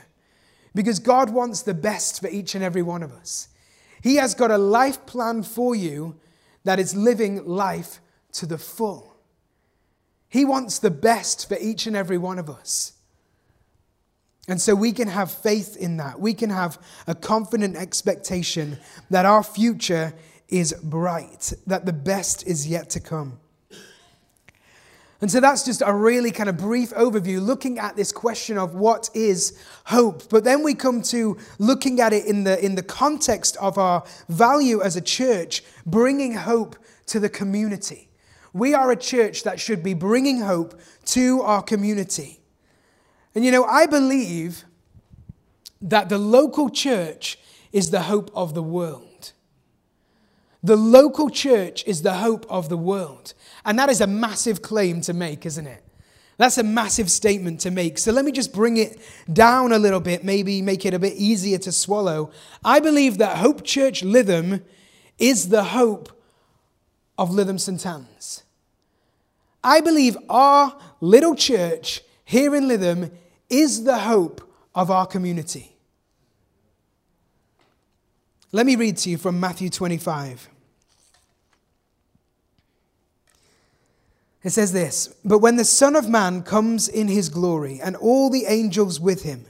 because 0.77 0.99
God 0.99 1.31
wants 1.31 1.63
the 1.63 1.75
best 1.75 2.21
for 2.21 2.29
each 2.29 2.55
and 2.55 2.63
every 2.63 2.83
one 2.83 3.03
of 3.03 3.11
us. 3.11 3.49
He 4.03 4.17
has 4.17 4.35
got 4.35 4.51
a 4.51 4.59
life 4.59 5.07
plan 5.07 5.43
for 5.43 5.75
you 5.75 6.17
that 6.65 6.79
is 6.79 6.95
living 6.95 7.47
life 7.47 8.01
to 8.33 8.45
the 8.45 8.59
full. 8.59 9.17
He 10.29 10.45
wants 10.45 10.79
the 10.79 10.91
best 10.91 11.49
for 11.49 11.57
each 11.59 11.87
and 11.87 11.97
every 11.97 12.19
one 12.19 12.39
of 12.39 12.51
us. 12.51 12.93
And 14.49 14.61
so 14.61 14.75
we 14.75 14.93
can 14.93 15.09
have 15.09 15.31
faith 15.31 15.79
in 15.79 15.97
that. 15.97 16.21
We 16.21 16.35
can 16.35 16.51
have 16.51 16.79
a 17.07 17.15
confident 17.15 17.75
expectation 17.75 18.79
that 19.09 19.25
our 19.25 19.43
future 19.43 20.13
is 20.49 20.73
bright, 20.83 21.53
that 21.67 21.87
the 21.87 21.93
best 21.93 22.47
is 22.47 22.67
yet 22.67 22.91
to 22.91 23.01
come. 23.01 23.39
And 25.21 25.31
so 25.31 25.41
that's 25.41 25.65
just 25.65 25.83
a 25.85 25.93
really 25.95 26.31
kind 26.31 26.49
of 26.49 26.59
brief 26.59 26.91
overview 26.91 27.45
looking 27.45 27.79
at 27.79 27.97
this 27.97 28.13
question 28.13 28.59
of 28.59 28.75
what 28.75 29.09
is 29.15 29.59
hope. 29.87 30.29
But 30.29 30.45
then 30.45 30.63
we 30.63 30.75
come 30.75 31.01
to 31.03 31.39
looking 31.59 32.01
at 32.01 32.13
it 32.13 32.27
in 32.27 32.45
the, 32.45 32.63
in 32.63 32.75
the 32.75 32.83
context 32.83 33.57
of 33.57 33.79
our 33.79 34.05
value 34.29 34.83
as 34.83 34.95
a 34.95 35.01
church, 35.01 35.63
bringing 35.87 36.35
hope 36.35 36.77
to 37.07 37.19
the 37.19 37.31
community. 37.31 38.09
We 38.53 38.75
are 38.75 38.91
a 38.91 38.97
church 38.97 39.43
that 39.45 39.59
should 39.59 39.83
be 39.83 39.95
bringing 39.95 40.41
hope 40.41 40.79
to 41.07 41.41
our 41.43 41.63
community. 41.63 42.41
And 43.35 43.45
you 43.45 43.51
know, 43.51 43.65
I 43.65 43.87
believe 43.87 44.65
that 45.81 46.09
the 46.09 46.19
local 46.19 46.69
church 46.69 47.39
is 47.73 47.91
the 47.91 48.03
hope 48.03 48.31
of 48.35 48.55
the 48.55 48.63
world. 48.63 49.06
The 50.67 50.77
local 50.77 51.31
church 51.31 51.87
is 51.87 52.03
the 52.03 52.15
hope 52.15 52.45
of 52.51 52.69
the 52.69 52.77
world. 52.77 53.35
And 53.65 53.79
that 53.79 53.89
is 53.89 54.01
a 54.01 54.07
massive 54.09 54.63
claim 54.63 55.01
to 55.03 55.13
make, 55.13 55.47
isn't 55.47 55.67
it? 55.67 55.85
That's 56.39 56.59
a 56.59 56.65
massive 56.65 57.09
statement 57.09 57.61
to 57.61 57.71
make. 57.71 57.99
So 57.99 58.11
let 58.11 58.25
me 58.25 58.33
just 58.33 58.53
bring 58.53 58.77
it 58.77 58.99
down 59.33 59.71
a 59.71 59.79
little 59.79 60.01
bit, 60.01 60.25
maybe 60.25 60.61
make 60.63 60.85
it 60.85 60.93
a 60.93 60.99
bit 60.99 61.13
easier 61.15 61.59
to 61.59 61.71
swallow. 61.71 62.33
I 62.65 62.81
believe 62.81 63.19
that 63.19 63.37
Hope 63.37 63.63
Church 63.63 64.03
Lytham 64.03 64.61
is 65.19 65.51
the 65.51 65.63
hope 65.63 66.11
of 67.17 67.31
Lytham 67.31 67.61
St. 67.61 67.87
Anne's. 67.87 68.43
I 69.63 69.81
believe 69.81 70.17
our 70.29 70.77
little 71.01 71.37
church 71.37 72.03
here 72.25 72.57
in 72.57 72.65
Lytham 72.65 73.13
is 73.49 73.85
the 73.85 73.99
hope 73.99 74.41
of 74.75 74.91
our 74.91 75.07
community. 75.07 75.77
Let 78.51 78.67
me 78.67 78.75
read 78.75 78.97
to 78.99 79.11
you 79.11 79.17
from 79.17 79.39
Matthew 79.39 79.71
25. 79.71 80.56
It 84.47 84.53
says 84.53 84.73
this 84.73 85.13
But 85.25 85.41
when 85.41 85.57
the 85.57 85.65
Son 85.65 85.97
of 85.97 86.09
Man 86.09 86.45
comes 86.45 86.87
in 86.87 87.09
his 87.09 87.29
glory, 87.29 87.81
and 87.83 87.97
all 87.97 88.31
the 88.31 88.47
angels 88.47 89.01
with 89.01 89.25
him, 89.25 89.45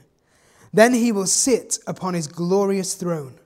then 0.73 0.95
he 0.95 1.11
will 1.11 1.27
sit 1.27 1.77
upon 1.85 2.15
his 2.15 2.25
glorious 2.25 2.95
throne. 2.95 3.39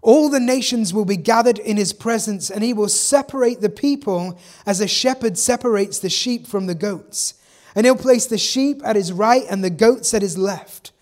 All 0.00 0.30
the 0.30 0.40
nations 0.40 0.94
will 0.94 1.04
be 1.04 1.18
gathered 1.18 1.58
in 1.58 1.76
his 1.76 1.92
presence, 1.92 2.50
and 2.50 2.64
he 2.64 2.72
will 2.72 2.88
separate 2.88 3.60
the 3.60 3.68
people 3.68 4.38
as 4.64 4.80
a 4.80 4.88
shepherd 4.88 5.36
separates 5.36 5.98
the 5.98 6.08
sheep 6.08 6.46
from 6.46 6.64
the 6.64 6.74
goats. 6.74 7.34
And 7.74 7.84
he'll 7.84 7.94
place 7.94 8.24
the 8.24 8.38
sheep 8.38 8.80
at 8.86 8.96
his 8.96 9.12
right 9.12 9.44
and 9.50 9.62
the 9.62 9.68
goats 9.68 10.14
at 10.14 10.22
his 10.22 10.38
left. 10.38 10.92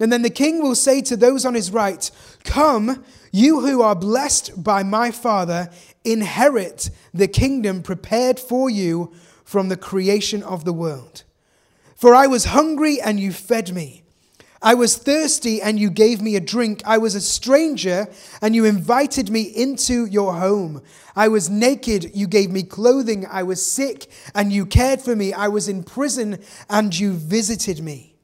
And 0.00 0.12
then 0.12 0.22
the 0.22 0.30
king 0.30 0.60
will 0.60 0.74
say 0.74 1.00
to 1.02 1.16
those 1.16 1.44
on 1.44 1.54
his 1.54 1.70
right, 1.70 2.10
Come, 2.42 3.04
you 3.30 3.60
who 3.60 3.80
are 3.80 3.94
blessed 3.94 4.64
by 4.64 4.82
my 4.82 5.12
Father, 5.12 5.70
inherit 6.04 6.90
the 7.12 7.28
kingdom 7.28 7.82
prepared 7.82 8.38
for 8.38 8.68
you 8.68 9.12
from 9.44 9.68
the 9.68 9.76
creation 9.76 10.42
of 10.42 10.64
the 10.64 10.72
world. 10.72 11.24
For 11.96 12.14
I 12.14 12.26
was 12.26 12.46
hungry 12.46 13.00
and 13.00 13.18
you 13.18 13.32
fed 13.32 13.72
me. 13.72 14.02
I 14.64 14.72
was 14.72 14.96
thirsty 14.96 15.60
and 15.60 15.78
you 15.78 15.90
gave 15.90 16.22
me 16.22 16.36
a 16.36 16.40
drink. 16.40 16.82
I 16.86 16.96
was 16.96 17.14
a 17.14 17.20
stranger 17.20 18.08
and 18.40 18.54
you 18.54 18.64
invited 18.64 19.28
me 19.28 19.42
into 19.42 20.06
your 20.06 20.34
home. 20.34 20.82
I 21.14 21.28
was 21.28 21.50
naked, 21.50 22.12
you 22.14 22.26
gave 22.26 22.50
me 22.50 22.62
clothing. 22.62 23.26
I 23.30 23.42
was 23.42 23.64
sick 23.64 24.10
and 24.34 24.50
you 24.50 24.64
cared 24.64 25.02
for 25.02 25.14
me. 25.14 25.34
I 25.34 25.48
was 25.48 25.68
in 25.68 25.84
prison 25.84 26.42
and 26.70 26.98
you 26.98 27.12
visited 27.12 27.82
me. 27.82 28.16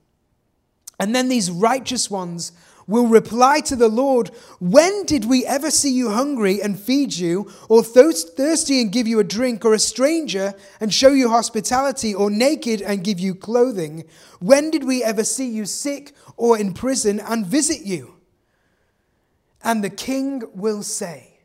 And 0.99 1.14
then 1.14 1.28
these 1.28 1.50
righteous 1.50 2.10
ones 2.10 2.52
will 2.90 3.06
reply 3.06 3.61
to 3.61 3.76
the 3.76 3.88
Lord, 3.88 4.28
When 4.59 5.04
did 5.06 5.25
we 5.25 5.47
ever 5.47 5.70
see 5.70 5.92
you 5.92 6.11
hungry 6.11 6.61
and 6.61 6.78
feed 6.78 7.14
you, 7.14 7.50
or 7.68 7.82
thirsty 7.82 8.82
and 8.82 8.92
give 8.92 9.06
you 9.06 9.20
a 9.20 9.25
drink, 9.25 9.64
or 9.64 9.73
a 9.73 9.78
stranger 9.78 10.54
and 10.80 10.92
show 10.92 11.11
you 11.11 11.30
hospitality, 11.30 12.14
or 12.14 12.30
naked 12.30 12.82
and 12.82 13.04
give 13.04 13.20
you 13.20 13.35
clothing? 13.35 14.04
When 14.40 14.70
did 14.70 14.85
we 14.85 15.04
ever 15.04 15.25
see 15.25 15.49
you 15.49 15.64
sick 15.66 16.14
or 16.37 16.59
in 16.59 16.75
prison 16.75 17.20
and 17.20 17.47
visit 17.47 17.87
you? 17.87 18.16
And 19.62 19.85
the 19.85 19.90
king 19.90 20.42
will 20.54 20.82
say, 20.82 21.38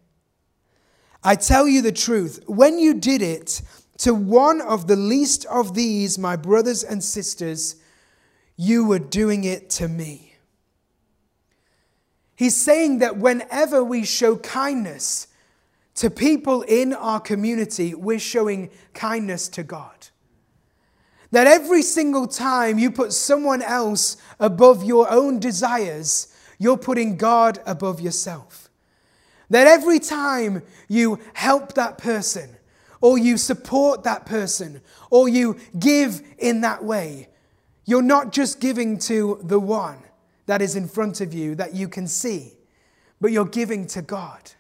I 1.24 1.36
tell 1.36 1.68
you 1.68 1.82
the 1.82 1.92
truth, 1.92 2.44
when 2.48 2.80
you 2.80 2.94
did 2.94 3.22
it 3.22 3.62
to 4.00 4.14
one 4.14 4.62
of 4.62 4.88
the 4.88 4.96
least 4.96 5.46
of 5.46 5.74
these, 5.74 6.18
my 6.18 6.36
brothers 6.36 6.84
and 6.84 7.04
sisters, 7.04 7.76
you 8.58 8.86
were 8.86 9.00
doing 9.00 9.44
it 9.44 9.70
to 9.72 9.88
me. 9.88 10.35
He's 12.36 12.56
saying 12.56 13.00
that 13.00 13.18
whenever 13.18 13.84
we 13.84 14.04
show 14.06 14.36
kindness 14.38 15.28
to 15.96 16.10
people 16.10 16.62
in 16.64 16.94
our 16.94 17.20
community, 17.20 17.96
we're 17.96 18.20
showing 18.20 18.70
kindness 18.94 19.48
to 19.50 19.64
God. 19.64 20.08
That 21.32 21.48
every 21.48 21.82
single 21.82 22.28
time 22.28 22.78
you 22.78 22.92
put 22.92 23.14
someone 23.14 23.62
else 23.62 24.18
above 24.40 24.84
your 24.84 25.10
own 25.12 25.40
desires, 25.40 26.34
you're 26.60 26.78
putting 26.78 27.18
God 27.18 27.60
above 27.66 28.02
yourself. 28.02 28.70
That 29.50 29.68
every 29.68 30.00
time 30.00 30.64
you 30.88 31.20
help 31.34 31.74
that 31.74 31.98
person, 31.98 32.50
or 33.02 33.18
you 33.18 33.38
support 33.38 34.04
that 34.04 34.26
person, 34.26 34.82
or 35.10 35.30
you 35.30 35.58
give 35.78 36.22
in 36.38 36.62
that 36.62 36.84
way, 36.84 37.30
you're 37.86 38.02
not 38.02 38.32
just 38.32 38.60
giving 38.60 38.98
to 38.98 39.40
the 39.44 39.60
one, 39.60 40.00
that 40.46 40.62
is 40.62 40.76
in 40.76 40.88
front 40.88 41.22
of 41.22 41.34
you 41.34 41.56
that 41.56 41.74
you 41.74 41.88
can 41.88 42.08
see, 42.08 42.54
but 43.20 43.32
you're 43.32 43.46
giving 43.46 43.88
to 43.88 44.02
God. 44.02 44.52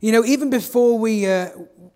You 0.00 0.12
know, 0.12 0.24
even 0.24 0.50
before 0.50 0.98
we, 0.98 1.26
uh, 1.26 1.50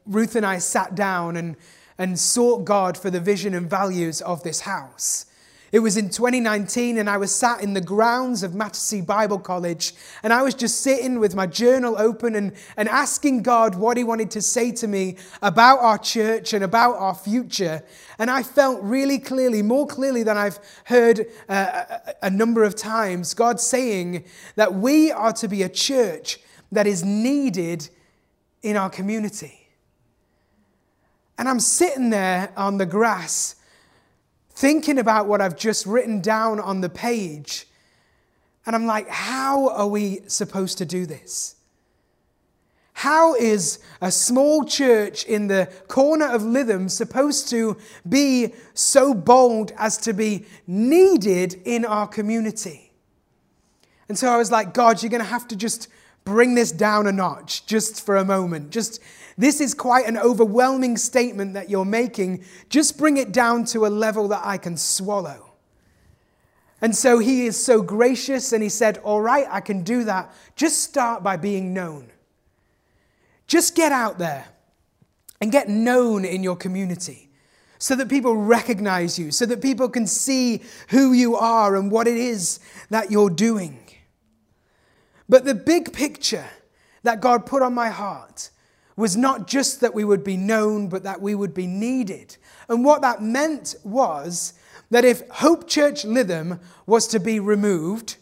Ruth 0.07 0.35
and 0.35 0.47
I 0.47 0.59
sat 0.59 0.95
down 0.95 1.37
and, 1.37 1.57
and 1.99 2.19
sought 2.19 2.65
God 2.65 2.97
for 2.97 3.11
the 3.11 3.21
vision 3.21 3.53
and 3.55 3.69
values 3.69 4.23
of 4.23 4.43
this 4.43 4.61
house, 4.61 5.27
it 5.71 5.81
was 5.81 5.97
in 5.97 6.09
2019, 6.09 6.97
and 6.97 7.11
I 7.11 7.19
was 7.19 7.35
sat 7.35 7.63
in 7.63 7.75
the 7.75 7.81
grounds 7.81 8.43
of 8.43 8.55
Mattersey 8.55 9.05
Bible 9.05 9.39
College, 9.39 9.93
and 10.23 10.33
I 10.33 10.43
was 10.43 10.55
just 10.55 10.81
sitting 10.81 11.21
with 11.21 11.35
my 11.35 11.47
journal 11.47 11.95
open 11.99 12.35
and, 12.35 12.55
and 12.77 12.89
asking 12.89 13.43
God 13.43 13.75
what 13.75 13.97
He 13.97 14.05
wanted 14.05 14.31
to 14.33 14.43
say 14.43 14.73
to 14.73 14.87
me 14.87 15.17
about 15.43 15.81
our 15.81 15.99
church 15.99 16.55
and 16.55 16.65
about 16.65 16.97
our 16.97 17.15
future. 17.15 17.83
And 18.19 18.31
I 18.31 18.43
felt 18.43 18.83
really 18.83 19.19
clearly, 19.19 19.63
more 19.63 19.87
clearly 19.87 20.23
than 20.23 20.39
I've 20.39 20.59
heard 20.85 21.27
uh, 21.49 21.99
a, 22.07 22.15
a 22.23 22.31
number 22.31 22.65
of 22.65 22.75
times, 22.75 23.35
God 23.35 23.61
saying 23.61 24.25
that 24.57 24.75
we 24.75 25.13
are 25.13 25.33
to 25.35 25.49
be 25.49 25.63
a 25.63 25.69
church 25.69 26.39
that 26.73 26.87
is 26.87 27.05
needed 27.05 27.89
in 28.63 28.77
our 28.77 28.91
community. 28.91 29.69
And 31.39 31.49
I'm 31.49 31.61
sitting 31.61 32.11
there 32.11 32.53
on 32.57 32.79
the 32.79 32.87
grass 32.87 33.55
thinking 34.59 34.99
about 34.99 35.29
what 35.29 35.41
I've 35.41 35.57
just 35.57 35.87
written 35.87 36.21
down 36.21 36.59
on 36.59 36.81
the 36.81 36.89
page. 36.89 37.69
And 38.67 38.75
I'm 38.75 38.87
like, 38.87 39.09
how 39.09 39.69
are 39.69 39.87
we 39.87 40.23
supposed 40.27 40.79
to 40.79 40.85
do 40.85 41.07
this? 41.07 41.55
How 42.93 43.37
is 43.37 43.79
a 44.01 44.11
small 44.11 44.65
church 44.65 45.25
in 45.25 45.47
the 45.47 45.71
corner 45.87 46.27
of 46.27 46.43
Lytham 46.43 46.91
supposed 46.91 47.49
to 47.51 47.77
be 48.09 48.53
so 48.75 49.15
bold 49.15 49.71
as 49.79 49.97
to 49.99 50.13
be 50.13 50.45
needed 50.67 51.63
in 51.65 51.85
our 51.85 52.09
community? 52.09 52.91
And 54.09 54.19
so 54.19 54.29
I 54.29 54.39
was 54.39 54.51
like, 54.51 54.75
God, 54.75 55.05
you're 55.05 55.11
going 55.11 55.23
to 55.23 55.31
have 55.31 55.47
to 55.49 55.57
just 55.57 55.87
bring 56.25 56.57
this 56.57 56.73
down 56.73 57.07
a 57.07 57.13
notch 57.13 57.65
just 57.67 58.05
for 58.05 58.17
a 58.17 58.25
moment. 58.25 58.71
Just 58.71 59.01
this 59.39 59.61
is 59.61 59.73
quite 59.73 60.07
an 60.07 60.19
overwhelming 60.19 60.97
statement 60.97 61.55
that 61.55 61.71
you're 61.71 61.85
making. 61.85 62.45
Just 62.69 62.99
bring 62.99 63.17
it 63.17 63.33
down 63.33 63.65
to 63.67 63.87
a 63.87 63.89
level 63.89 64.29
that 64.29 64.43
I 64.45 64.59
can 64.59 64.77
swallow. 64.77 65.53
And 66.81 66.95
so 66.95 67.21
he 67.21 67.47
is 67.47 67.63
so 67.63 67.81
gracious 67.81 68.53
and 68.53 68.63
he 68.63 68.69
said, 68.69 68.99
All 68.99 69.21
right, 69.21 69.47
I 69.49 69.61
can 69.61 69.85
do 69.85 70.05
that. 70.05 70.35
Just 70.57 70.83
start 70.83 71.23
by 71.23 71.37
being 71.37 71.73
known. 71.73 72.11
Just 73.47 73.77
get 73.77 73.93
out 73.93 74.19
there 74.19 74.49
and 75.41 75.53
get 75.53 75.69
known 75.69 76.25
in 76.25 76.43
your 76.43 76.57
community 76.57 77.31
so 77.79 77.95
that 77.95 78.09
people 78.09 78.37
recognize 78.37 79.21
you, 79.21 79.31
so 79.31 79.47
that 79.47 79.63
people 79.63 79.89
can 79.89 80.07
see 80.07 80.63
who 80.89 81.13
you 81.13 81.37
are 81.37 81.77
and 81.77 81.93
what 81.93 82.09
it 82.09 82.17
is 82.17 82.59
that 82.91 83.13
you're 83.13 83.31
doing. 83.31 83.79
But 85.29 85.45
the 85.45 85.55
big 85.55 85.93
picture 85.93 86.47
that 87.05 87.21
God 87.21 87.47
put 87.47 87.63
on 87.63 87.73
my 87.73 87.89
heart 87.89 88.51
was 88.99 89.17
not 89.17 89.47
just 89.47 89.81
that 89.81 89.95
we 89.95 90.05
would 90.05 90.25
be 90.25 90.37
known, 90.37 90.89
but 90.89 91.05
that 91.05 91.23
we 91.23 91.33
would 91.33 91.55
be 91.55 91.69
needed. 91.69 92.37
And 92.69 92.85
what 92.85 93.01
that 93.03 93.23
meant 93.23 93.77
was 93.85 94.55
that 94.91 95.05
if 95.05 95.23
Hope 95.29 95.69
Church 95.69 96.03
Lytham 96.03 96.59
was 96.85 97.07
to 97.09 97.21
be 97.21 97.39
removed, 97.39 98.17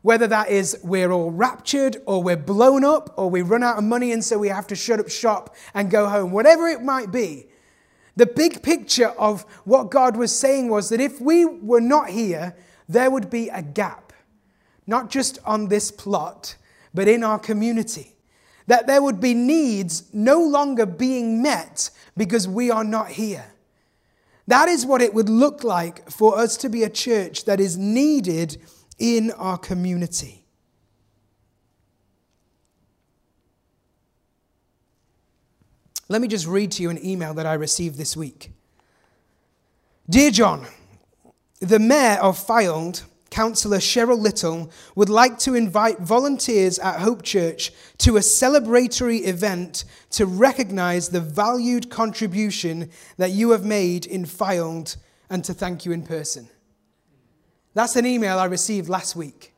whether 0.00 0.26
that 0.26 0.48
is 0.48 0.80
we're 0.82 1.12
all 1.12 1.30
raptured 1.30 1.98
or 2.06 2.22
we're 2.22 2.38
blown 2.38 2.82
up 2.82 3.12
or 3.18 3.28
we 3.28 3.42
run 3.42 3.62
out 3.62 3.76
of 3.76 3.84
money 3.84 4.10
and 4.10 4.24
so 4.24 4.38
we 4.38 4.48
have 4.48 4.66
to 4.68 4.74
shut 4.74 4.98
up 4.98 5.10
shop 5.10 5.54
and 5.74 5.90
go 5.90 6.08
home, 6.08 6.32
whatever 6.32 6.66
it 6.66 6.82
might 6.82 7.12
be, 7.12 7.46
the 8.16 8.24
big 8.24 8.62
picture 8.62 9.08
of 9.08 9.42
what 9.64 9.90
God 9.90 10.16
was 10.16 10.34
saying 10.34 10.70
was 10.70 10.88
that 10.88 11.00
if 11.00 11.20
we 11.20 11.44
were 11.44 11.80
not 11.80 12.08
here, 12.08 12.56
there 12.88 13.10
would 13.10 13.28
be 13.28 13.50
a 13.50 13.60
gap, 13.60 14.14
not 14.86 15.10
just 15.10 15.38
on 15.44 15.68
this 15.68 15.90
plot, 15.90 16.56
but 16.94 17.06
in 17.06 17.22
our 17.22 17.38
community. 17.38 18.14
That 18.66 18.86
there 18.86 19.02
would 19.02 19.20
be 19.20 19.34
needs 19.34 20.04
no 20.12 20.42
longer 20.42 20.86
being 20.86 21.42
met 21.42 21.90
because 22.16 22.46
we 22.46 22.70
are 22.70 22.84
not 22.84 23.08
here. 23.08 23.46
That 24.46 24.68
is 24.68 24.84
what 24.84 25.02
it 25.02 25.14
would 25.14 25.28
look 25.28 25.64
like 25.64 26.10
for 26.10 26.38
us 26.38 26.56
to 26.58 26.68
be 26.68 26.82
a 26.82 26.90
church 26.90 27.44
that 27.44 27.60
is 27.60 27.76
needed 27.76 28.60
in 28.98 29.30
our 29.32 29.58
community. 29.58 30.44
Let 36.08 36.20
me 36.20 36.28
just 36.28 36.46
read 36.46 36.72
to 36.72 36.82
you 36.82 36.90
an 36.90 37.04
email 37.04 37.32
that 37.34 37.46
I 37.46 37.54
received 37.54 37.96
this 37.96 38.16
week. 38.16 38.52
Dear 40.10 40.30
John, 40.30 40.66
the 41.60 41.78
mayor 41.78 42.18
of 42.20 42.36
Fylde, 42.36 43.02
Councillor 43.32 43.78
Cheryl 43.78 44.20
Little, 44.20 44.70
would 44.94 45.08
like 45.08 45.38
to 45.40 45.54
invite 45.54 45.98
volunteers 45.98 46.78
at 46.78 47.00
Hope 47.00 47.22
Church 47.22 47.72
to 47.98 48.16
a 48.16 48.20
celebratory 48.20 49.26
event 49.26 49.84
to 50.10 50.26
recognize 50.26 51.08
the 51.08 51.20
valued 51.20 51.90
contribution 51.90 52.90
that 53.16 53.30
you 53.30 53.50
have 53.50 53.64
made 53.64 54.04
in 54.04 54.26
Fylde 54.26 54.96
and 55.30 55.42
to 55.44 55.54
thank 55.54 55.86
you 55.86 55.92
in 55.92 56.04
person. 56.04 56.48
That's 57.74 57.96
an 57.96 58.04
email 58.04 58.38
I 58.38 58.44
received 58.44 58.90
last 58.90 59.16
week. 59.16 59.54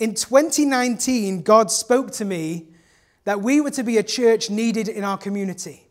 In 0.00 0.14
2019, 0.14 1.42
God 1.42 1.70
spoke 1.70 2.10
to 2.12 2.24
me 2.24 2.70
that 3.22 3.40
we 3.40 3.60
were 3.60 3.70
to 3.70 3.84
be 3.84 3.98
a 3.98 4.02
church 4.02 4.50
needed 4.50 4.88
in 4.88 5.04
our 5.04 5.16
community. 5.16 5.83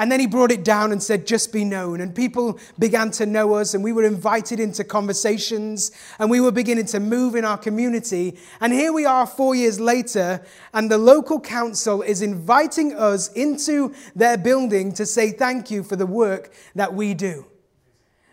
And 0.00 0.10
then 0.10 0.18
he 0.18 0.26
brought 0.26 0.50
it 0.50 0.64
down 0.64 0.92
and 0.92 1.02
said, 1.02 1.26
just 1.26 1.52
be 1.52 1.62
known. 1.62 2.00
And 2.00 2.14
people 2.14 2.58
began 2.78 3.10
to 3.12 3.26
know 3.26 3.52
us, 3.52 3.74
and 3.74 3.84
we 3.84 3.92
were 3.92 4.04
invited 4.04 4.58
into 4.58 4.82
conversations, 4.82 5.92
and 6.18 6.30
we 6.30 6.40
were 6.40 6.50
beginning 6.50 6.86
to 6.86 7.00
move 7.00 7.34
in 7.34 7.44
our 7.44 7.58
community. 7.58 8.38
And 8.62 8.72
here 8.72 8.94
we 8.94 9.04
are 9.04 9.26
four 9.26 9.54
years 9.54 9.78
later, 9.78 10.42
and 10.72 10.90
the 10.90 10.96
local 10.96 11.38
council 11.38 12.00
is 12.00 12.22
inviting 12.22 12.94
us 12.94 13.30
into 13.34 13.94
their 14.16 14.38
building 14.38 14.94
to 14.94 15.04
say 15.04 15.32
thank 15.32 15.70
you 15.70 15.82
for 15.82 15.96
the 15.96 16.06
work 16.06 16.50
that 16.74 16.94
we 16.94 17.12
do. 17.12 17.44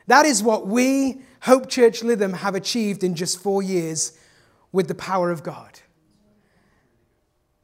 That 0.07 0.25
is 0.25 0.41
what 0.41 0.67
we, 0.67 1.21
Hope 1.41 1.69
Church 1.69 1.99
Lytham, 1.99 2.35
have 2.37 2.55
achieved 2.55 3.03
in 3.03 3.13
just 3.13 3.43
four 3.43 3.61
years 3.61 4.17
with 4.71 4.87
the 4.87 4.95
power 4.95 5.31
of 5.31 5.43
God 5.43 5.81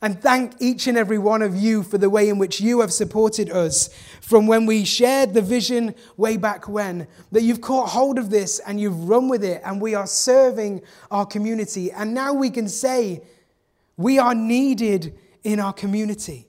and 0.04 0.22
thank 0.22 0.54
each 0.60 0.86
and 0.88 0.98
every 0.98 1.18
one 1.18 1.42
of 1.42 1.56
you 1.56 1.82
for 1.82 1.98
the 1.98 2.10
way 2.10 2.28
in 2.28 2.38
which 2.38 2.60
you 2.60 2.82
have 2.82 2.92
supported 2.92 3.50
us 3.50 3.90
from 4.20 4.48
when 4.48 4.66
we 4.66 4.84
shared 4.84 5.34
the 5.34 5.42
vision 5.42 5.96
way 6.18 6.36
back 6.36 6.68
when. 6.68 7.08
That 7.32 7.44
you've 7.44 7.62
caught 7.62 7.88
hold 7.88 8.20
of 8.20 8.30
this 8.30 8.60
and 8.60 8.82
you've 8.82 9.08
run 9.08 9.30
with 9.30 9.46
it, 9.46 9.62
and 9.64 9.82
we 9.82 9.96
are 9.96 10.06
serving 10.06 10.82
our 11.10 11.26
community. 11.26 11.90
And 11.90 12.14
now 12.14 12.34
we 12.34 12.50
can 12.50 12.68
say, 12.68 13.24
we 13.96 14.20
are 14.20 14.36
needed 14.36 15.18
in 15.42 15.62
our 15.62 15.72
community. 15.72 16.48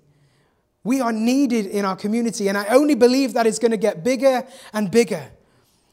We 0.83 1.01
are 1.01 1.12
needed 1.12 1.67
in 1.67 1.85
our 1.85 1.95
community. 1.95 2.49
And 2.49 2.59
I 2.59 2.67
only 2.67 2.97
believe 2.97 3.35
that 3.35 3.47
is 3.47 3.61
going 3.61 3.71
to 3.71 3.77
get 3.77 4.03
bigger 4.03 4.45
and 4.73 4.90
bigger. 4.90 5.31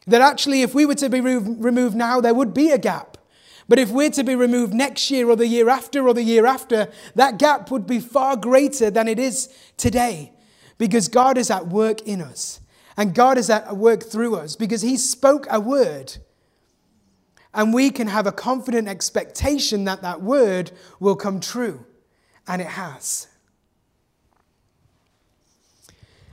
That 0.08 0.22
actually, 0.22 0.64
if 0.64 0.74
we 0.74 0.88
were 0.88 0.96
to 0.96 1.10
be 1.10 1.22
removed 1.22 1.96
now, 1.96 2.22
there 2.22 2.34
would 2.34 2.56
be 2.56 2.72
a 2.72 2.80
gap. 2.80 3.11
But 3.72 3.80
if 3.80 3.90
we're 3.90 4.10
to 4.10 4.24
be 4.26 4.36
removed 4.36 4.74
next 4.74 5.10
year 5.10 5.30
or 5.30 5.38
the 5.38 5.48
year 5.48 5.70
after 5.70 6.06
or 6.06 6.14
the 6.14 6.24
year 6.24 6.46
after, 6.46 6.90
that 7.16 7.38
gap 7.40 7.72
would 7.72 7.88
be 7.88 8.02
far 8.02 8.36
greater 8.36 8.92
than 8.92 9.08
it 9.08 9.18
is 9.18 9.48
today 9.78 10.34
because 10.78 11.08
God 11.08 11.38
is 11.38 11.50
at 11.50 11.68
work 11.68 12.02
in 12.02 12.22
us 12.22 12.60
and 12.98 13.16
God 13.16 13.38
is 13.38 13.50
at 13.50 13.78
work 13.78 14.04
through 14.04 14.36
us 14.36 14.58
because 14.58 14.82
He 14.82 14.98
spoke 14.98 15.48
a 15.50 15.62
word. 15.62 16.18
And 17.54 17.74
we 17.74 17.92
can 17.92 18.08
have 18.08 18.28
a 18.28 18.34
confident 18.34 18.90
expectation 18.90 19.86
that 19.86 20.02
that 20.02 20.22
word 20.22 20.74
will 21.00 21.16
come 21.16 21.40
true. 21.40 21.86
And 22.50 22.62
it 22.62 22.68
has. 22.68 23.30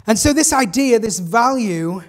And 0.08 0.18
so, 0.18 0.32
this 0.32 0.52
idea, 0.52 0.98
this 0.98 1.20
value, 1.20 2.02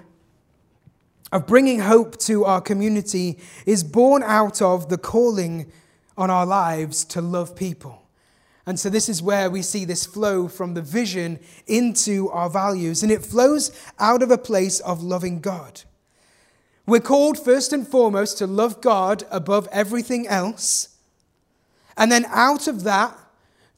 of 1.32 1.46
bringing 1.46 1.80
hope 1.80 2.18
to 2.18 2.44
our 2.44 2.60
community 2.60 3.38
is 3.66 3.84
born 3.84 4.22
out 4.22 4.60
of 4.60 4.88
the 4.88 4.98
calling 4.98 5.70
on 6.18 6.30
our 6.30 6.44
lives 6.44 7.04
to 7.04 7.20
love 7.20 7.54
people. 7.54 8.00
And 8.66 8.78
so, 8.78 8.90
this 8.90 9.08
is 9.08 9.22
where 9.22 9.50
we 9.50 9.62
see 9.62 9.84
this 9.84 10.06
flow 10.06 10.46
from 10.46 10.74
the 10.74 10.82
vision 10.82 11.38
into 11.66 12.28
our 12.30 12.50
values. 12.50 13.02
And 13.02 13.10
it 13.10 13.24
flows 13.24 13.70
out 13.98 14.22
of 14.22 14.30
a 14.30 14.38
place 14.38 14.80
of 14.80 15.02
loving 15.02 15.40
God. 15.40 15.82
We're 16.86 17.00
called 17.00 17.38
first 17.38 17.72
and 17.72 17.86
foremost 17.86 18.38
to 18.38 18.46
love 18.46 18.80
God 18.80 19.24
above 19.30 19.66
everything 19.72 20.28
else. 20.28 20.96
And 21.96 22.12
then, 22.12 22.26
out 22.26 22.68
of 22.68 22.84
that, 22.84 23.16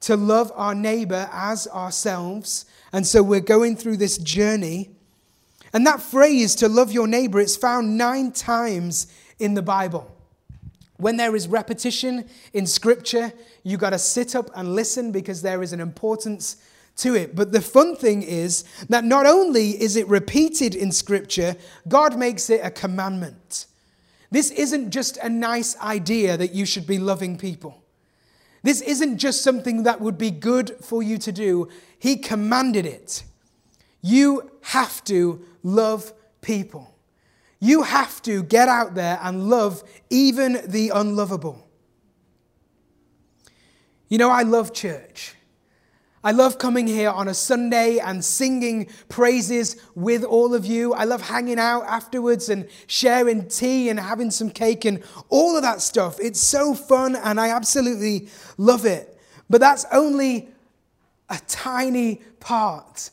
to 0.00 0.16
love 0.16 0.50
our 0.56 0.74
neighbor 0.74 1.28
as 1.32 1.68
ourselves. 1.68 2.66
And 2.92 3.06
so, 3.06 3.22
we're 3.22 3.40
going 3.40 3.76
through 3.76 3.98
this 3.98 4.18
journey 4.18 4.90
and 5.72 5.86
that 5.86 6.00
phrase, 6.00 6.54
to 6.56 6.68
love 6.68 6.92
your 6.92 7.06
neighbor, 7.06 7.40
it's 7.40 7.56
found 7.56 7.96
nine 7.96 8.32
times 8.32 9.06
in 9.38 9.54
the 9.54 9.62
Bible. 9.62 10.14
When 10.98 11.16
there 11.16 11.34
is 11.34 11.48
repetition 11.48 12.28
in 12.52 12.66
scripture, 12.66 13.32
you 13.62 13.76
got 13.76 13.90
to 13.90 13.98
sit 13.98 14.36
up 14.36 14.50
and 14.54 14.74
listen 14.74 15.12
because 15.12 15.42
there 15.42 15.62
is 15.62 15.72
an 15.72 15.80
importance 15.80 16.56
to 16.98 17.14
it. 17.14 17.34
But 17.34 17.52
the 17.52 17.60
fun 17.60 17.96
thing 17.96 18.22
is 18.22 18.64
that 18.88 19.04
not 19.04 19.26
only 19.26 19.70
is 19.70 19.96
it 19.96 20.06
repeated 20.08 20.74
in 20.74 20.92
scripture, 20.92 21.56
God 21.88 22.18
makes 22.18 22.50
it 22.50 22.60
a 22.62 22.70
commandment. 22.70 23.66
This 24.30 24.50
isn't 24.50 24.90
just 24.90 25.16
a 25.18 25.28
nice 25.28 25.76
idea 25.78 26.36
that 26.36 26.54
you 26.54 26.66
should 26.66 26.86
be 26.86 26.98
loving 26.98 27.36
people. 27.36 27.82
This 28.62 28.80
isn't 28.80 29.18
just 29.18 29.42
something 29.42 29.82
that 29.82 30.00
would 30.00 30.18
be 30.18 30.30
good 30.30 30.76
for 30.80 31.02
you 31.02 31.18
to 31.18 31.32
do. 31.32 31.68
He 31.98 32.16
commanded 32.16 32.86
it. 32.86 33.24
You 34.02 34.50
have 34.62 35.02
to 35.04 35.44
love 35.62 36.12
people. 36.40 36.92
You 37.60 37.82
have 37.82 38.20
to 38.22 38.42
get 38.42 38.68
out 38.68 38.94
there 38.96 39.18
and 39.22 39.48
love 39.48 39.84
even 40.10 40.60
the 40.66 40.90
unlovable. 40.90 41.68
You 44.08 44.18
know, 44.18 44.30
I 44.30 44.42
love 44.42 44.74
church. 44.74 45.36
I 46.24 46.30
love 46.30 46.58
coming 46.58 46.86
here 46.86 47.10
on 47.10 47.26
a 47.26 47.34
Sunday 47.34 47.98
and 47.98 48.24
singing 48.24 48.88
praises 49.08 49.76
with 49.94 50.22
all 50.22 50.54
of 50.54 50.64
you. 50.64 50.92
I 50.92 51.04
love 51.04 51.22
hanging 51.22 51.58
out 51.58 51.84
afterwards 51.84 52.48
and 52.48 52.68
sharing 52.86 53.48
tea 53.48 53.88
and 53.88 53.98
having 53.98 54.30
some 54.30 54.50
cake 54.50 54.84
and 54.84 55.02
all 55.30 55.56
of 55.56 55.62
that 55.62 55.80
stuff. 55.80 56.18
It's 56.20 56.40
so 56.40 56.74
fun 56.74 57.16
and 57.16 57.40
I 57.40 57.48
absolutely 57.50 58.28
love 58.56 58.86
it. 58.86 59.18
But 59.50 59.60
that's 59.60 59.84
only 59.90 60.48
a 61.28 61.40
tiny 61.48 62.22
part 62.38 63.10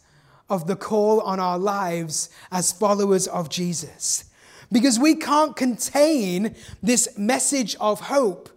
of 0.50 0.68
the 0.68 0.76
call 0.76 1.22
on 1.22 1.40
our 1.40 1.58
lives 1.58 2.30
as 2.52 2.72
followers 2.72 3.28
of 3.28 3.50
Jesus. 3.50 4.26
Because 4.72 5.00
we 5.00 5.16
can't 5.16 5.56
contain 5.56 6.56
this 6.82 7.18
message 7.18 7.76
of 7.80 8.02
hope 8.02 8.50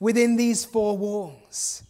within 0.00 0.36
these 0.36 0.64
four 0.64 0.96
walls. 0.96 1.82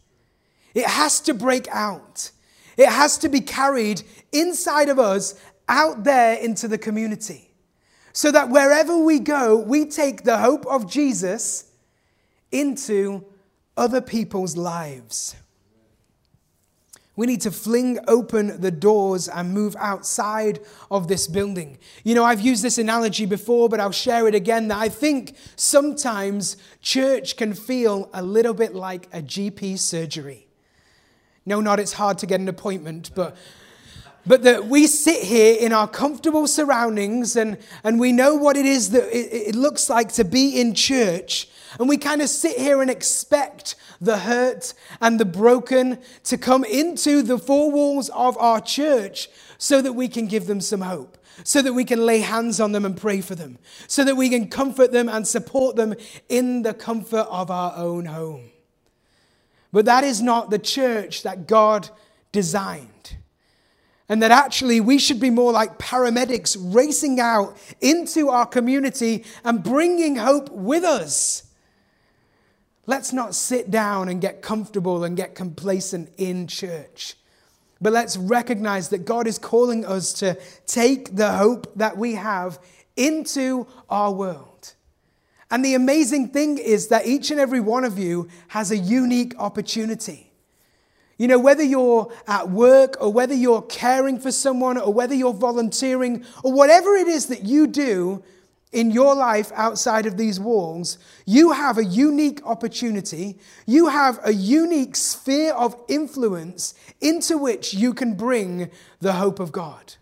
It 0.75 0.87
has 0.87 1.21
to 1.23 1.35
break 1.35 1.69
out. 1.69 2.31
It 2.77 2.89
has 2.89 3.19
to 3.19 3.29
be 3.29 3.41
carried 3.41 4.03
inside 4.33 4.89
of 4.89 4.99
us 4.99 5.35
out 5.69 6.05
there 6.05 6.37
into 6.39 6.69
the 6.69 6.79
community. 6.79 7.51
So 8.13 8.33
that 8.33 8.49
wherever 8.49 8.97
we 8.99 9.21
go, 9.21 9.57
we 9.57 9.85
take 9.85 10.25
the 10.25 10.39
hope 10.39 10.67
of 10.67 10.91
Jesus 10.91 11.71
into 12.51 13.25
other 13.77 14.01
people's 14.01 14.57
lives. 14.57 15.37
We 17.19 17.27
need 17.27 17.41
to 17.41 17.51
fling 17.51 17.99
open 18.07 18.61
the 18.61 18.71
doors 18.71 19.27
and 19.27 19.53
move 19.53 19.75
outside 19.81 20.61
of 20.89 21.09
this 21.09 21.27
building. 21.27 21.79
You 22.05 22.15
know, 22.15 22.23
I've 22.23 22.41
used 22.41 22.63
this 22.63 22.79
analogy 22.79 23.27
before, 23.27 23.69
but 23.69 23.81
I'll 23.81 23.91
share 23.91 24.29
it 24.29 24.37
again 24.37 24.69
that 24.69 24.79
I 24.79 24.89
think 24.89 25.35
sometimes 25.57 26.57
church 26.81 27.37
can 27.37 27.55
feel 27.55 28.09
a 28.15 28.23
little 28.23 28.55
bit 28.55 28.73
like 28.73 29.09
a 29.13 29.21
GP 29.21 29.81
surgery. 29.81 30.47
No, 31.45 31.61
not 31.61 31.81
it's 31.81 31.95
hard 31.95 32.19
to 32.19 32.27
get 32.27 32.39
an 32.39 32.49
appointment, 32.49 33.11
but 33.17 33.37
but 34.29 34.43
that 34.43 34.67
we 34.67 34.87
sit 34.87 35.23
here 35.23 35.57
in 35.59 35.73
our 35.73 35.89
comfortable 35.89 36.47
surroundings 36.47 37.35
and, 37.35 37.57
and 37.83 37.99
we 37.99 38.13
know 38.13 38.35
what 38.35 38.57
it 38.57 38.67
is 38.67 38.91
that 38.91 39.05
it, 39.05 39.49
it 39.49 39.55
looks 39.55 39.89
like 39.89 40.13
to 40.13 40.25
be 40.25 40.61
in 40.61 40.75
church. 40.75 41.49
And 41.81 41.89
we 41.89 41.97
kind 41.97 42.21
of 42.21 42.29
sit 42.29 42.59
here 42.59 42.83
and 42.83 42.91
expect 42.91 43.75
the 44.01 44.19
hurt 44.19 44.75
and 45.01 45.19
the 45.19 45.25
broken 45.25 45.99
to 46.25 46.37
come 46.37 46.65
into 46.65 47.23
the 47.23 47.39
four 47.39 47.71
walls 47.71 48.11
of 48.11 48.37
our 48.39 48.61
church 48.61 49.29
so 49.57 49.81
that 49.81 49.95
we 49.95 50.09
can 50.09 50.27
give 50.27 50.47
them 50.47 50.61
some 50.61 50.83
hope, 50.83 51.17
so 51.43 51.63
that 51.63 51.73
we 51.73 51.85
can 51.85 52.05
lay 52.05 52.21
hands 52.21 52.61
on 52.61 52.73
them 52.73 52.85
and 52.85 52.97
pray 52.97 53.23
for 53.23 53.35
them, 53.35 53.59
so 53.87 54.05
that 54.05 54.15
we 54.15 54.29
can 54.29 54.49
comfort 54.49 54.93
them 54.93 55.09
and 55.09 55.27
support 55.27 55.77
them 55.77 55.95
in 56.29 56.63
the 56.63 56.75
comfort 56.75 57.27
of 57.31 57.51
our 57.51 57.75
own 57.77 58.05
home. 58.05 58.51
But 59.73 59.87
that 59.87 60.05
is 60.05 60.21
not 60.21 60.51
the 60.51 60.59
church 60.59 61.23
that 61.23 61.47
God 61.47 61.89
designed. 62.31 62.98
And 64.09 64.23
that 64.23 64.31
actually 64.31 64.81
we 64.81 64.99
should 64.99 65.21
be 65.21 65.31
more 65.31 65.53
like 65.53 65.79
paramedics 65.79 66.57
racing 66.75 67.21
out 67.21 67.57
into 67.81 68.31
our 68.31 68.47
community 68.47 69.25
and 69.45 69.63
bringing 69.63 70.17
hope 70.17 70.51
with 70.51 70.85
us. 70.85 71.45
Let's 72.87 73.13
not 73.13 73.35
sit 73.35 73.71
down 73.71 74.09
and 74.09 74.19
get 74.19 74.41
comfortable 74.41 75.05
and 75.05 75.15
get 75.15 75.35
complacent 75.35 76.11
in 76.17 76.47
church. 76.47 77.17
But 77.83 77.93
let's 77.93 78.17
recognize 78.17 78.89
that 78.89 79.05
God 79.05 79.27
is 79.27 79.39
calling 79.39 79.85
us 79.85 80.15
to 80.15 80.39
take 80.67 81.15
the 81.15 81.33
hope 81.33 81.71
that 81.77 81.99
we 81.99 82.15
have 82.15 82.59
into 82.97 83.67
our 83.91 84.11
world. 84.11 84.75
And 85.51 85.65
the 85.65 85.75
amazing 85.75 86.29
thing 86.29 86.59
is 86.59 86.89
that 86.89 87.07
each 87.07 87.31
and 87.31 87.39
every 87.39 87.61
one 87.61 87.85
of 87.85 87.99
you 87.99 88.29
has 88.49 88.71
a 88.71 88.77
unique 88.77 89.35
opportunity. 89.39 90.28
You 91.19 91.27
know, 91.27 91.39
whether 91.39 91.65
you're 91.65 92.11
at 92.29 92.49
work 92.49 92.97
or 93.01 93.13
whether 93.13 93.35
you're 93.35 93.63
caring 93.63 94.21
for 94.21 94.31
someone 94.31 94.79
or 94.79 94.93
whether 94.93 95.15
you're 95.15 95.35
volunteering 95.35 96.25
or 96.45 96.53
whatever 96.53 96.95
it 96.95 97.09
is 97.09 97.27
that 97.27 97.45
you 97.45 97.67
do 97.67 98.23
in 98.71 98.93
your 98.93 99.17
life 99.17 99.51
outside 99.55 100.07
of 100.07 100.17
these 100.17 100.39
walls, 100.39 100.97
you 101.27 101.53
have 101.53 101.77
a 101.77 101.85
unique 101.85 102.41
opportunity. 102.47 103.39
You 103.67 103.89
have 103.89 104.21
a 104.23 104.33
unique 104.33 104.95
sphere 104.95 105.55
of 105.55 105.75
influence 105.89 106.75
into 107.01 107.37
which 107.37 107.75
you 107.75 107.95
can 107.95 108.15
bring 108.15 108.71
the 109.01 109.15
hope 109.15 109.41
of 109.41 109.51
God. 109.51 109.95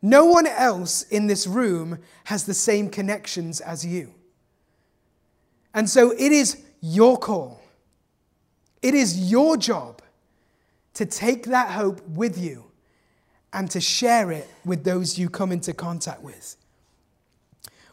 No 0.00 0.26
one 0.26 0.46
else 0.46 1.02
in 1.04 1.26
this 1.26 1.46
room 1.46 1.98
has 2.24 2.44
the 2.44 2.54
same 2.54 2.88
connections 2.88 3.60
as 3.60 3.84
you. 3.84 4.14
And 5.74 5.88
so 5.90 6.12
it 6.12 6.32
is 6.32 6.62
your 6.80 7.16
call 7.16 7.61
it 8.82 8.94
is 8.94 9.30
your 9.30 9.56
job 9.56 10.02
to 10.94 11.06
take 11.06 11.44
that 11.46 11.70
hope 11.70 12.06
with 12.08 12.36
you 12.36 12.64
and 13.52 13.70
to 13.70 13.80
share 13.80 14.30
it 14.32 14.48
with 14.64 14.84
those 14.84 15.18
you 15.18 15.30
come 15.30 15.52
into 15.52 15.72
contact 15.72 16.22
with. 16.22 16.56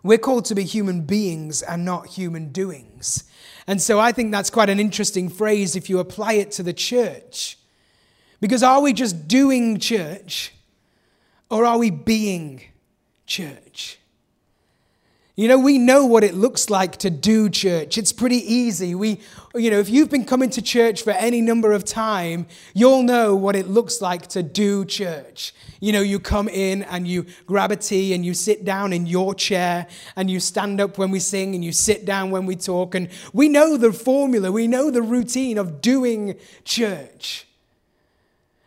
We're 0.01 0.17
called 0.17 0.45
to 0.45 0.55
be 0.55 0.63
human 0.63 1.01
beings 1.01 1.61
and 1.61 1.83
not 1.83 2.07
human 2.07 2.51
doings. 2.51 3.25
And 3.67 3.81
so 3.81 3.99
I 3.99 4.11
think 4.11 4.31
that's 4.31 4.49
quite 4.49 4.69
an 4.69 4.79
interesting 4.79 5.29
phrase 5.29 5.75
if 5.75 5.89
you 5.89 5.99
apply 5.99 6.33
it 6.33 6.51
to 6.51 6.63
the 6.63 6.73
church. 6.73 7.57
Because 8.39 8.63
are 8.63 8.81
we 8.81 8.93
just 8.93 9.27
doing 9.27 9.77
church 9.77 10.53
or 11.49 11.65
are 11.65 11.77
we 11.77 11.89
being 11.89 12.61
church? 13.25 13.98
You 15.39 15.47
know, 15.47 15.57
we 15.57 15.77
know 15.77 16.05
what 16.05 16.25
it 16.25 16.33
looks 16.33 16.69
like 16.69 16.97
to 16.97 17.09
do 17.09 17.49
church. 17.49 17.97
It's 17.97 18.11
pretty 18.11 18.43
easy. 18.53 18.93
We, 18.93 19.21
you 19.55 19.71
know, 19.71 19.79
if 19.79 19.87
you've 19.87 20.09
been 20.09 20.25
coming 20.25 20.49
to 20.49 20.61
church 20.61 21.01
for 21.01 21.11
any 21.11 21.39
number 21.39 21.71
of 21.71 21.85
time, 21.85 22.45
you'll 22.73 23.03
know 23.03 23.37
what 23.37 23.55
it 23.55 23.65
looks 23.65 24.01
like 24.01 24.27
to 24.27 24.43
do 24.43 24.83
church. 24.83 25.53
You 25.79 25.93
know, 25.93 26.01
you 26.01 26.19
come 26.19 26.49
in 26.49 26.83
and 26.83 27.07
you 27.07 27.25
grab 27.45 27.71
a 27.71 27.77
tea 27.77 28.13
and 28.13 28.25
you 28.25 28.33
sit 28.33 28.65
down 28.65 28.91
in 28.91 29.05
your 29.05 29.33
chair 29.33 29.87
and 30.17 30.29
you 30.29 30.41
stand 30.41 30.81
up 30.81 30.97
when 30.97 31.09
we 31.09 31.19
sing 31.19 31.55
and 31.55 31.63
you 31.63 31.71
sit 31.71 32.03
down 32.03 32.31
when 32.31 32.45
we 32.45 32.57
talk. 32.57 32.93
And 32.93 33.07
we 33.31 33.47
know 33.47 33.77
the 33.77 33.93
formula, 33.93 34.51
we 34.51 34.67
know 34.67 34.91
the 34.91 35.01
routine 35.01 35.57
of 35.57 35.79
doing 35.79 36.37
church. 36.65 37.47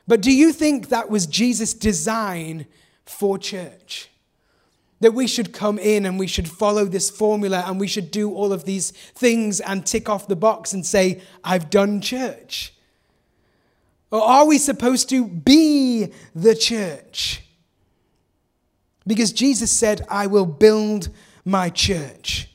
But 0.09 0.23
do 0.23 0.33
you 0.33 0.55
think 0.55 0.89
that 0.89 1.11
was 1.11 1.27
Jesus' 1.27 1.75
design 1.75 2.65
for 3.05 3.37
church? 3.37 4.09
That 5.03 5.13
we 5.13 5.27
should 5.27 5.53
come 5.53 5.81
in 5.81 6.07
and 6.07 6.17
we 6.17 6.29
should 6.29 6.49
follow 6.49 6.85
this 6.85 7.11
formula 7.11 7.65
and 7.67 7.81
we 7.81 7.89
should 7.89 8.13
do 8.13 8.33
all 8.33 8.53
of 8.53 8.65
these 8.65 8.93
things 8.93 9.61
and 9.61 9.85
tick 9.85 10.09
off 10.09 10.29
the 10.29 10.37
box 10.37 10.73
and 10.73 10.87
say, 10.87 11.21
I've 11.43 11.71
done 11.71 12.01
church? 12.01 12.73
Or 14.13 14.23
are 14.23 14.47
we 14.47 14.59
supposed 14.59 15.09
to 15.09 15.27
be 15.27 16.13
the 16.37 16.55
church? 16.55 17.43
Because 19.05 19.33
Jesus 19.33 19.73
said, 19.73 20.07
I 20.09 20.29
will 20.29 20.47
build 20.47 21.09
my 21.45 21.69
church. 21.69 22.49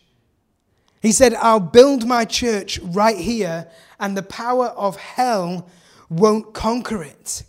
He 1.02 1.12
said, 1.12 1.34
I'll 1.34 1.60
build 1.60 2.08
my 2.08 2.24
church 2.24 2.80
right 2.80 3.18
here, 3.18 3.68
and 4.00 4.16
the 4.16 4.24
power 4.24 4.68
of 4.68 4.96
hell 4.96 5.68
won't 6.10 6.54
conquer 6.54 7.04
it. 7.04 7.44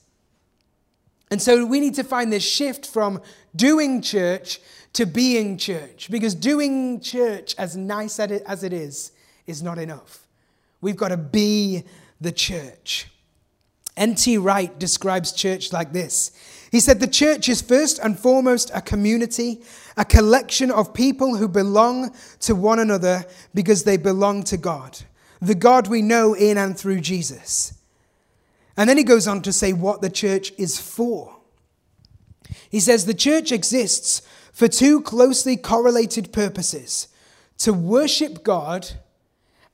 And 1.31 1.41
so 1.41 1.65
we 1.65 1.79
need 1.79 1.95
to 1.95 2.05
find 2.05 2.33
this 2.33 2.45
shift 2.45 2.85
from 2.85 3.23
doing 3.55 4.03
church 4.03 4.61
to 4.95 5.07
being 5.07 5.57
church. 5.57 6.09
Because 6.11 6.35
doing 6.35 7.01
church, 7.01 7.55
as 7.59 7.77
nice 7.77 8.19
as 8.19 8.63
it 8.65 8.73
is, 8.73 9.13
is 9.47 9.63
not 9.63 9.79
enough. 9.79 10.27
We've 10.81 10.97
got 10.97 11.09
to 11.09 11.17
be 11.17 11.85
the 12.21 12.33
church. 12.33 13.09
N.T. 13.97 14.39
Wright 14.39 14.79
describes 14.79 15.33
church 15.33 15.73
like 15.73 15.93
this 15.93 16.31
He 16.71 16.81
said, 16.81 17.01
The 17.01 17.09
church 17.09 17.49
is 17.49 17.61
first 17.61 17.99
and 17.99 18.19
foremost 18.19 18.71
a 18.73 18.81
community, 18.81 19.63
a 19.97 20.05
collection 20.05 20.71
of 20.71 20.95
people 20.95 21.37
who 21.37 21.49
belong 21.49 22.15
to 22.41 22.55
one 22.55 22.79
another 22.79 23.25
because 23.55 23.85
they 23.85 23.97
belong 23.97 24.45
to 24.45 24.57
God, 24.57 24.99
the 25.41 25.57
God 25.57 25.89
we 25.89 26.01
know 26.01 26.35
in 26.35 26.57
and 26.57 26.79
through 26.79 27.01
Jesus. 27.01 27.75
And 28.77 28.89
then 28.89 28.97
he 28.97 29.03
goes 29.03 29.27
on 29.27 29.43
to 29.43 29.53
say 29.53 29.73
what 29.73 30.01
the 30.01 30.11
church 30.11 30.53
is 30.57 30.81
for. 30.81 31.35
He 32.71 32.79
says, 32.79 33.05
The 33.05 33.15
church 33.15 33.51
exists 33.51 34.23
for 34.59 34.67
two 34.67 35.01
closely 35.01 35.57
correlated 35.57 36.33
purposes 36.33 37.07
to 37.59 37.73
worship 37.73 38.43
God 38.43 38.89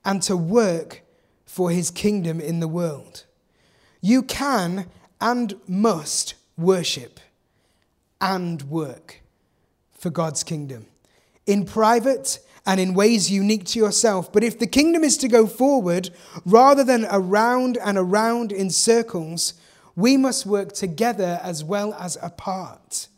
and 0.04 0.20
to 0.24 0.36
work 0.36 1.00
for 1.46 1.70
his 1.70 1.90
kingdom 1.90 2.38
in 2.38 2.60
the 2.60 2.68
world. 2.68 3.24
You 4.02 4.22
can 4.22 4.90
and 5.22 5.54
must 5.66 6.34
worship 6.58 7.18
and 8.20 8.60
work 8.64 9.22
for 9.90 10.10
God's 10.10 10.44
kingdom 10.44 10.84
in 11.46 11.64
private 11.64 12.38
and 12.66 12.78
in 12.78 12.92
ways 12.92 13.30
unique 13.30 13.64
to 13.68 13.78
yourself. 13.78 14.30
But 14.34 14.44
if 14.44 14.58
the 14.58 14.66
kingdom 14.66 15.02
is 15.02 15.16
to 15.16 15.28
go 15.28 15.46
forward 15.46 16.10
rather 16.44 16.84
than 16.84 17.06
around 17.10 17.78
and 17.78 17.96
around 17.96 18.52
in 18.52 18.68
circles, 18.68 19.54
we 19.96 20.18
must 20.18 20.44
work 20.44 20.72
together 20.74 21.40
as 21.42 21.64
well 21.64 21.94
as 21.94 22.18
apart. 22.20 23.08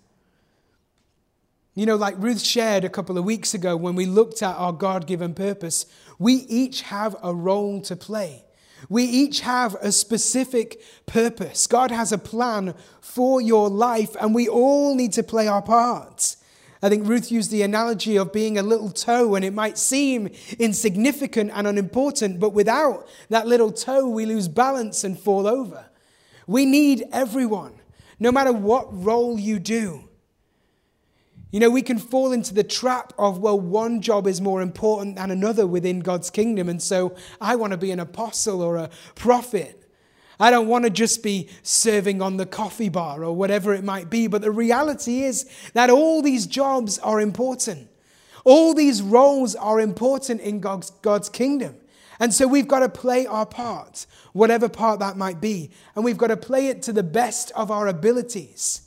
You 1.77 1.85
know, 1.85 1.97
like 1.97 2.15
Ruth 2.17 2.41
shared 2.41 2.85
a 2.85 2.89
couple 2.89 3.19
of 3.19 3.27
weeks 3.27 3.53
ago 3.53 3.77
when 3.77 3.97
we 3.97 4.07
looked 4.07 4.43
at 4.43 4.57
our 4.57 4.73
God 4.73 5.07
given 5.07 5.35
purpose, 5.35 5.85
we 6.19 6.33
each 6.49 6.81
have 6.81 7.15
a 7.23 7.35
role 7.35 7.83
to 7.83 7.95
play. 7.95 8.45
We 8.89 9.05
each 9.05 9.41
have 9.41 9.75
a 9.83 9.93
specific 9.93 10.81
purpose. 11.05 11.67
God 11.67 11.91
has 11.91 12.13
a 12.13 12.19
plan 12.19 12.75
for 13.03 13.43
your 13.43 13.69
life, 13.69 14.17
and 14.19 14.35
we 14.35 14.49
all 14.49 14.95
need 14.95 15.13
to 15.13 15.23
play 15.23 15.49
our 15.49 15.61
parts. 15.61 16.39
I 16.83 16.89
think 16.89 17.07
Ruth 17.07 17.31
used 17.31 17.51
the 17.51 17.61
analogy 17.61 18.17
of 18.17 18.33
being 18.33 18.57
a 18.57 18.63
little 18.63 18.91
toe, 18.91 19.35
and 19.35 19.45
it 19.45 19.53
might 19.53 19.77
seem 19.77 20.31
insignificant 20.59 21.51
and 21.53 21.67
unimportant, 21.67 22.41
but 22.41 22.55
without 22.55 23.07
that 23.29 23.47
little 23.47 23.71
toe, 23.71 24.09
we 24.09 24.25
lose 24.25 24.49
balance 24.49 25.05
and 25.05 25.19
fall 25.19 25.47
over. 25.47 25.85
We 26.47 26.65
need 26.65 27.05
everyone, 27.13 27.75
no 28.19 28.33
matter 28.33 28.53
what 28.53 28.87
role 29.05 29.39
you 29.39 29.59
do. 29.59 30.09
You 31.53 31.61
know, 31.61 31.71
we 31.71 31.83
can 31.83 31.99
fall 31.99 32.33
into 32.33 32.53
the 32.53 32.65
trap 32.65 33.13
of, 33.19 33.39
well, 33.39 33.59
one 33.59 34.01
job 34.01 34.27
is 34.27 34.41
more 34.41 34.61
important 34.61 35.17
than 35.17 35.31
another 35.31 35.67
within 35.67 36.01
God's 36.01 36.29
kingdom. 36.29 36.69
And 36.69 36.83
so 36.83 37.15
I 37.41 37.57
want 37.57 37.71
to 37.71 37.77
be 37.77 37.93
an 37.93 38.01
apostle 38.01 38.63
or 38.63 38.77
a 38.77 38.91
prophet. 39.15 39.85
I 40.39 40.51
don't 40.51 40.67
want 40.67 40.85
to 40.85 40.91
just 40.91 41.23
be 41.23 41.49
serving 41.63 42.21
on 42.21 42.37
the 42.37 42.47
coffee 42.47 42.89
bar 42.89 43.25
or 43.25 43.35
whatever 43.35 43.73
it 43.73 43.85
might 43.85 44.11
be. 44.11 44.27
But 44.27 44.43
the 44.43 44.51
reality 44.51 45.23
is 45.23 45.49
that 45.73 45.89
all 45.89 46.21
these 46.21 46.47
jobs 46.47 46.99
are 46.99 47.21
important. 47.21 47.89
All 48.45 48.75
these 48.75 49.01
roles 49.01 49.55
are 49.55 49.81
important 49.81 50.41
in 50.41 50.61
God's, 50.61 50.91
God's 50.91 51.29
kingdom. 51.29 51.77
And 52.19 52.35
so 52.35 52.47
we've 52.47 52.69
got 52.69 52.81
to 52.81 52.89
play 52.89 53.27
our 53.27 53.47
part, 53.47 54.07
whatever 54.33 54.69
part 54.69 55.01
that 55.01 55.17
might 55.17 55.41
be. 55.41 55.71
And 55.95 56.05
we've 56.05 56.19
got 56.19 56.29
to 56.29 56.37
play 56.37 56.69
it 56.69 56.83
to 56.83 56.93
the 56.93 57.03
best 57.03 57.51
of 57.53 57.71
our 57.71 57.89
abilities. 57.89 58.86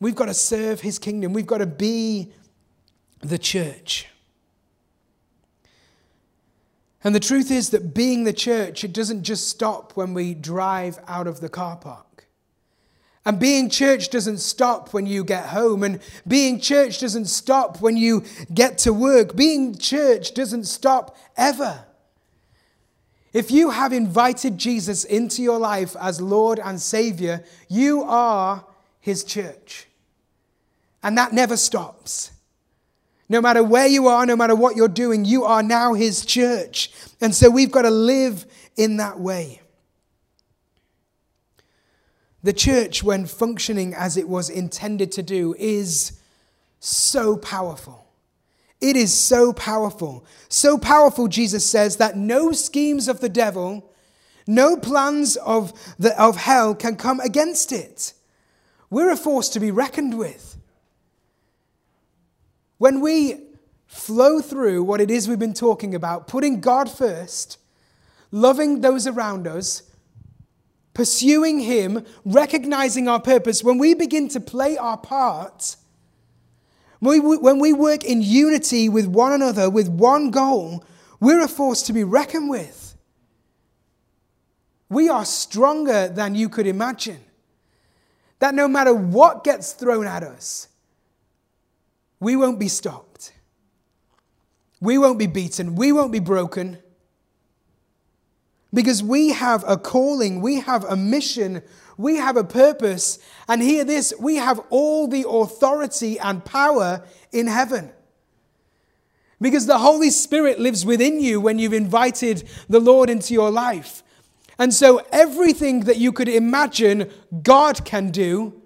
We've 0.00 0.14
got 0.14 0.26
to 0.26 0.34
serve 0.34 0.80
his 0.80 0.98
kingdom. 0.98 1.32
We've 1.32 1.46
got 1.46 1.58
to 1.58 1.66
be 1.66 2.32
the 3.20 3.38
church. 3.38 4.06
And 7.02 7.14
the 7.14 7.20
truth 7.20 7.50
is 7.50 7.70
that 7.70 7.94
being 7.94 8.24
the 8.24 8.32
church, 8.32 8.82
it 8.82 8.92
doesn't 8.92 9.22
just 9.22 9.48
stop 9.48 9.92
when 9.96 10.12
we 10.12 10.34
drive 10.34 10.98
out 11.06 11.26
of 11.26 11.40
the 11.40 11.48
car 11.48 11.76
park. 11.76 12.06
And 13.24 13.40
being 13.40 13.70
church 13.70 14.10
doesn't 14.10 14.38
stop 14.38 14.94
when 14.94 15.06
you 15.06 15.24
get 15.24 15.46
home. 15.46 15.82
And 15.82 16.00
being 16.26 16.60
church 16.60 17.00
doesn't 17.00 17.26
stop 17.26 17.80
when 17.80 17.96
you 17.96 18.24
get 18.54 18.78
to 18.78 18.92
work. 18.92 19.34
Being 19.34 19.76
church 19.76 20.32
doesn't 20.32 20.64
stop 20.64 21.16
ever. 21.36 21.84
If 23.32 23.50
you 23.50 23.70
have 23.70 23.92
invited 23.92 24.58
Jesus 24.58 25.04
into 25.04 25.42
your 25.42 25.58
life 25.58 25.94
as 26.00 26.20
Lord 26.20 26.58
and 26.58 26.80
Savior, 26.80 27.44
you 27.68 28.02
are 28.02 28.64
His 29.00 29.24
church. 29.24 29.85
And 31.02 31.16
that 31.18 31.32
never 31.32 31.56
stops. 31.56 32.32
No 33.28 33.40
matter 33.40 33.62
where 33.62 33.86
you 33.86 34.06
are, 34.08 34.24
no 34.24 34.36
matter 34.36 34.54
what 34.54 34.76
you're 34.76 34.88
doing, 34.88 35.24
you 35.24 35.44
are 35.44 35.62
now 35.62 35.94
His 35.94 36.24
church. 36.24 36.90
And 37.20 37.34
so 37.34 37.50
we've 37.50 37.72
got 37.72 37.82
to 37.82 37.90
live 37.90 38.46
in 38.76 38.98
that 38.98 39.18
way. 39.18 39.60
The 42.42 42.52
church, 42.52 43.02
when 43.02 43.26
functioning 43.26 43.94
as 43.94 44.16
it 44.16 44.28
was 44.28 44.48
intended 44.48 45.10
to 45.12 45.22
do, 45.22 45.54
is 45.58 46.12
so 46.78 47.36
powerful. 47.36 48.06
It 48.80 48.96
is 48.96 49.12
so 49.12 49.52
powerful. 49.52 50.24
So 50.48 50.78
powerful, 50.78 51.26
Jesus 51.26 51.68
says, 51.68 51.96
that 51.96 52.16
no 52.16 52.52
schemes 52.52 53.08
of 53.08 53.20
the 53.20 53.28
devil, 53.28 53.90
no 54.46 54.76
plans 54.76 55.36
of, 55.36 55.72
the, 55.98 56.20
of 56.22 56.36
hell 56.36 56.74
can 56.74 56.94
come 56.94 57.18
against 57.20 57.72
it. 57.72 58.12
We're 58.90 59.10
a 59.10 59.16
force 59.16 59.48
to 59.50 59.60
be 59.60 59.72
reckoned 59.72 60.16
with. 60.16 60.55
When 62.78 63.00
we 63.00 63.40
flow 63.86 64.40
through 64.40 64.82
what 64.84 65.00
it 65.00 65.10
is 65.10 65.28
we've 65.28 65.38
been 65.38 65.54
talking 65.54 65.94
about, 65.94 66.26
putting 66.26 66.60
God 66.60 66.90
first, 66.90 67.58
loving 68.30 68.80
those 68.80 69.06
around 69.06 69.46
us, 69.46 69.82
pursuing 70.92 71.60
Him, 71.60 72.04
recognizing 72.24 73.08
our 73.08 73.20
purpose, 73.20 73.62
when 73.62 73.78
we 73.78 73.94
begin 73.94 74.28
to 74.28 74.40
play 74.40 74.76
our 74.76 74.96
part, 74.96 75.76
when 77.00 77.22
we, 77.22 77.36
when 77.36 77.58
we 77.58 77.72
work 77.72 78.04
in 78.04 78.22
unity 78.22 78.88
with 78.88 79.06
one 79.06 79.32
another, 79.32 79.68
with 79.68 79.88
one 79.88 80.30
goal, 80.30 80.84
we're 81.20 81.42
a 81.42 81.48
force 81.48 81.82
to 81.82 81.92
be 81.92 82.04
reckoned 82.04 82.48
with. 82.48 82.96
We 84.88 85.08
are 85.08 85.24
stronger 85.24 86.08
than 86.08 86.34
you 86.34 86.48
could 86.48 86.66
imagine. 86.66 87.20
That 88.38 88.54
no 88.54 88.68
matter 88.68 88.94
what 88.94 89.44
gets 89.44 89.72
thrown 89.72 90.06
at 90.06 90.22
us, 90.22 90.68
we 92.20 92.36
won't 92.36 92.58
be 92.58 92.68
stopped. 92.68 93.32
We 94.80 94.98
won't 94.98 95.18
be 95.18 95.26
beaten. 95.26 95.74
We 95.74 95.92
won't 95.92 96.12
be 96.12 96.18
broken. 96.18 96.78
Because 98.72 99.02
we 99.02 99.30
have 99.30 99.64
a 99.66 99.76
calling, 99.76 100.40
we 100.40 100.60
have 100.60 100.84
a 100.84 100.96
mission, 100.96 101.62
we 101.96 102.16
have 102.16 102.36
a 102.36 102.44
purpose. 102.44 103.18
And 103.48 103.62
hear 103.62 103.84
this 103.84 104.12
we 104.18 104.36
have 104.36 104.60
all 104.70 105.08
the 105.08 105.26
authority 105.28 106.18
and 106.18 106.44
power 106.44 107.04
in 107.32 107.46
heaven. 107.46 107.92
Because 109.40 109.66
the 109.66 109.78
Holy 109.78 110.10
Spirit 110.10 110.58
lives 110.58 110.84
within 110.84 111.20
you 111.20 111.40
when 111.40 111.58
you've 111.58 111.74
invited 111.74 112.48
the 112.68 112.80
Lord 112.80 113.10
into 113.10 113.34
your 113.34 113.50
life. 113.50 114.02
And 114.58 114.72
so 114.72 115.02
everything 115.12 115.80
that 115.80 115.98
you 115.98 116.12
could 116.12 116.28
imagine 116.28 117.10
God 117.42 117.84
can 117.84 118.10
do, 118.10 118.62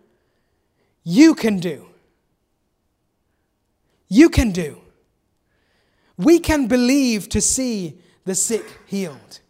you 1.02 1.34
can 1.34 1.58
do 1.58 1.89
you 4.10 4.28
can 4.28 4.50
do. 4.50 4.82
We 6.18 6.38
can 6.38 6.66
believe 6.66 7.30
to 7.30 7.40
see 7.40 7.98
the 8.26 8.34
sick 8.34 8.66
healed. 8.84 9.40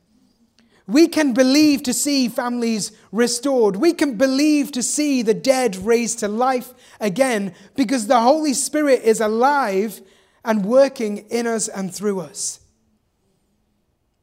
We 0.87 1.09
can 1.09 1.33
believe 1.33 1.83
to 1.85 1.93
see 1.93 2.29
families 2.29 2.93
restored. 3.11 3.77
We 3.77 3.93
can 3.93 4.17
believe 4.17 4.71
to 4.73 4.83
see 4.83 5.23
the 5.23 5.35
dead 5.35 5.77
raised 5.77 6.21
to 6.21 6.29
life 6.29 6.75
again 7.01 7.55
because 7.75 8.07
the 8.07 8.21
Holy 8.21 8.55
Spirit 8.55 9.03
is 9.03 9.21
alive 9.21 10.01
and 10.45 10.65
working 10.65 11.19
in 11.31 11.47
us 11.47 11.69
and 11.69 11.95
through 11.95 12.21
us. 12.21 12.61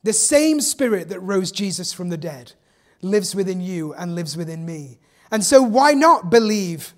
The 0.04 0.14
same 0.14 0.62
Spirit 0.62 1.10
that 1.10 1.20
rose 1.20 1.52
Jesus 1.52 1.94
from 1.94 2.10
the 2.10 2.18
dead 2.18 2.54
lives 3.02 3.34
within 3.34 3.60
you 3.60 3.94
and 3.94 4.16
lives 4.16 4.38
within 4.38 4.66
me. 4.66 5.00
And 5.32 5.44
so, 5.44 5.62
why 5.62 5.94
not 5.94 6.30
believe 6.30 6.94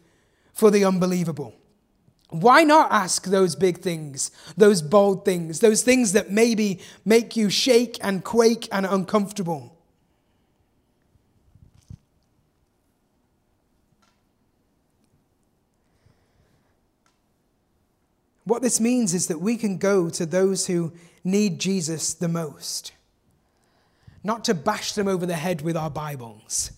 for 0.53 0.69
the 0.69 0.85
unbelievable? 0.85 1.53
Why 2.29 2.63
not 2.63 2.91
ask 2.91 3.25
those 3.25 3.55
big 3.55 3.79
things, 3.79 4.29
those 4.55 4.83
bold 4.83 5.25
things, 5.25 5.61
those 5.61 5.81
things 5.81 6.13
that 6.13 6.29
maybe 6.31 6.79
make 7.03 7.35
you 7.35 7.49
shake 7.49 7.97
and 8.01 8.23
quake 8.23 8.67
and 8.71 8.85
uncomfortable? 8.85 9.75
What 18.43 18.61
this 18.61 18.79
means 18.79 19.13
is 19.13 19.27
that 19.27 19.41
we 19.41 19.57
can 19.57 19.77
go 19.77 20.09
to 20.09 20.25
those 20.25 20.67
who 20.67 20.91
need 21.23 21.59
Jesus 21.59 22.13
the 22.13 22.27
most, 22.27 22.93
not 24.23 24.43
to 24.45 24.53
bash 24.53 24.93
them 24.93 25.07
over 25.07 25.25
the 25.25 25.35
head 25.35 25.61
with 25.61 25.77
our 25.77 25.89
Bibles, 25.89 26.71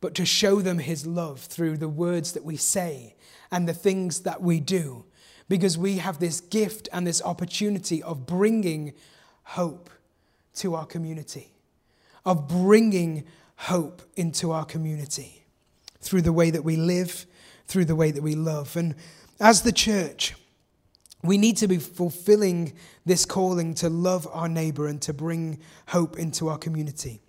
but 0.00 0.14
to 0.14 0.24
show 0.24 0.60
them 0.60 0.78
his 0.78 1.06
love 1.06 1.40
through 1.40 1.76
the 1.78 1.88
words 1.88 2.32
that 2.32 2.44
we 2.44 2.56
say 2.56 3.14
and 3.50 3.68
the 3.68 3.74
things 3.74 4.20
that 4.20 4.42
we 4.42 4.60
do 4.60 5.04
because 5.48 5.78
we 5.78 5.98
have 5.98 6.18
this 6.18 6.40
gift 6.40 6.88
and 6.92 7.06
this 7.06 7.22
opportunity 7.22 8.02
of 8.02 8.26
bringing 8.26 8.92
hope 9.44 9.90
to 10.54 10.74
our 10.74 10.84
community, 10.84 11.52
of 12.24 12.48
bringing 12.48 13.24
hope 13.56 14.02
into 14.16 14.52
our 14.52 14.64
community 14.64 15.44
through 16.00 16.22
the 16.22 16.32
way 16.32 16.50
that 16.50 16.64
we 16.64 16.76
live, 16.76 17.26
through 17.66 17.84
the 17.84 17.96
way 17.96 18.10
that 18.10 18.22
we 18.22 18.34
love. 18.34 18.76
And 18.76 18.94
as 19.40 19.62
the 19.62 19.72
church, 19.72 20.34
we 21.22 21.38
need 21.38 21.56
to 21.56 21.66
be 21.66 21.78
fulfilling 21.78 22.74
this 23.04 23.24
calling 23.24 23.74
to 23.74 23.88
love 23.88 24.28
our 24.32 24.48
neighbor 24.48 24.86
and 24.86 25.00
to 25.02 25.12
bring 25.12 25.58
hope 25.88 26.18
into 26.18 26.48
our 26.48 26.58
community. 26.58 27.20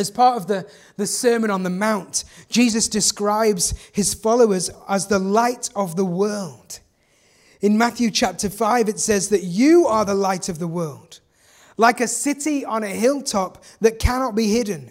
As 0.00 0.10
part 0.10 0.38
of 0.38 0.46
the, 0.46 0.66
the 0.96 1.06
Sermon 1.06 1.50
on 1.50 1.62
the 1.62 1.70
Mount, 1.70 2.24
Jesus 2.48 2.88
describes 2.88 3.74
his 3.92 4.14
followers 4.14 4.70
as 4.88 5.06
the 5.06 5.18
light 5.18 5.68
of 5.76 5.94
the 5.94 6.06
world. 6.06 6.80
In 7.60 7.76
Matthew 7.76 8.10
chapter 8.10 8.48
5, 8.48 8.88
it 8.88 8.98
says 8.98 9.28
that 9.28 9.42
you 9.42 9.86
are 9.86 10.06
the 10.06 10.14
light 10.14 10.48
of 10.48 10.58
the 10.58 10.66
world, 10.66 11.20
like 11.76 12.00
a 12.00 12.08
city 12.08 12.64
on 12.64 12.82
a 12.82 12.88
hilltop 12.88 13.62
that 13.82 13.98
cannot 13.98 14.34
be 14.34 14.50
hidden. 14.50 14.90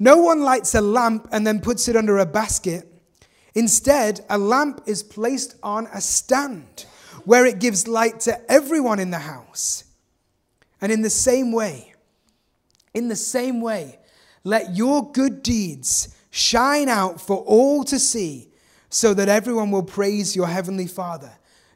No 0.00 0.16
one 0.16 0.42
lights 0.42 0.74
a 0.74 0.80
lamp 0.80 1.28
and 1.30 1.46
then 1.46 1.60
puts 1.60 1.86
it 1.86 1.94
under 1.94 2.18
a 2.18 2.26
basket. 2.26 2.92
Instead, 3.54 4.24
a 4.28 4.36
lamp 4.36 4.82
is 4.86 5.04
placed 5.04 5.54
on 5.62 5.86
a 5.94 6.00
stand 6.00 6.84
where 7.24 7.46
it 7.46 7.60
gives 7.60 7.86
light 7.86 8.18
to 8.20 8.50
everyone 8.50 8.98
in 8.98 9.12
the 9.12 9.20
house. 9.20 9.84
And 10.80 10.90
in 10.90 11.02
the 11.02 11.10
same 11.10 11.52
way, 11.52 11.94
in 12.92 13.08
the 13.08 13.16
same 13.16 13.60
way, 13.60 13.98
let 14.46 14.76
your 14.76 15.10
good 15.10 15.42
deeds 15.42 16.14
shine 16.30 16.88
out 16.88 17.20
for 17.20 17.38
all 17.38 17.82
to 17.82 17.98
see, 17.98 18.48
so 18.88 19.12
that 19.12 19.28
everyone 19.28 19.72
will 19.72 19.82
praise 19.82 20.36
your 20.36 20.46
heavenly 20.46 20.86
Father. 20.86 21.32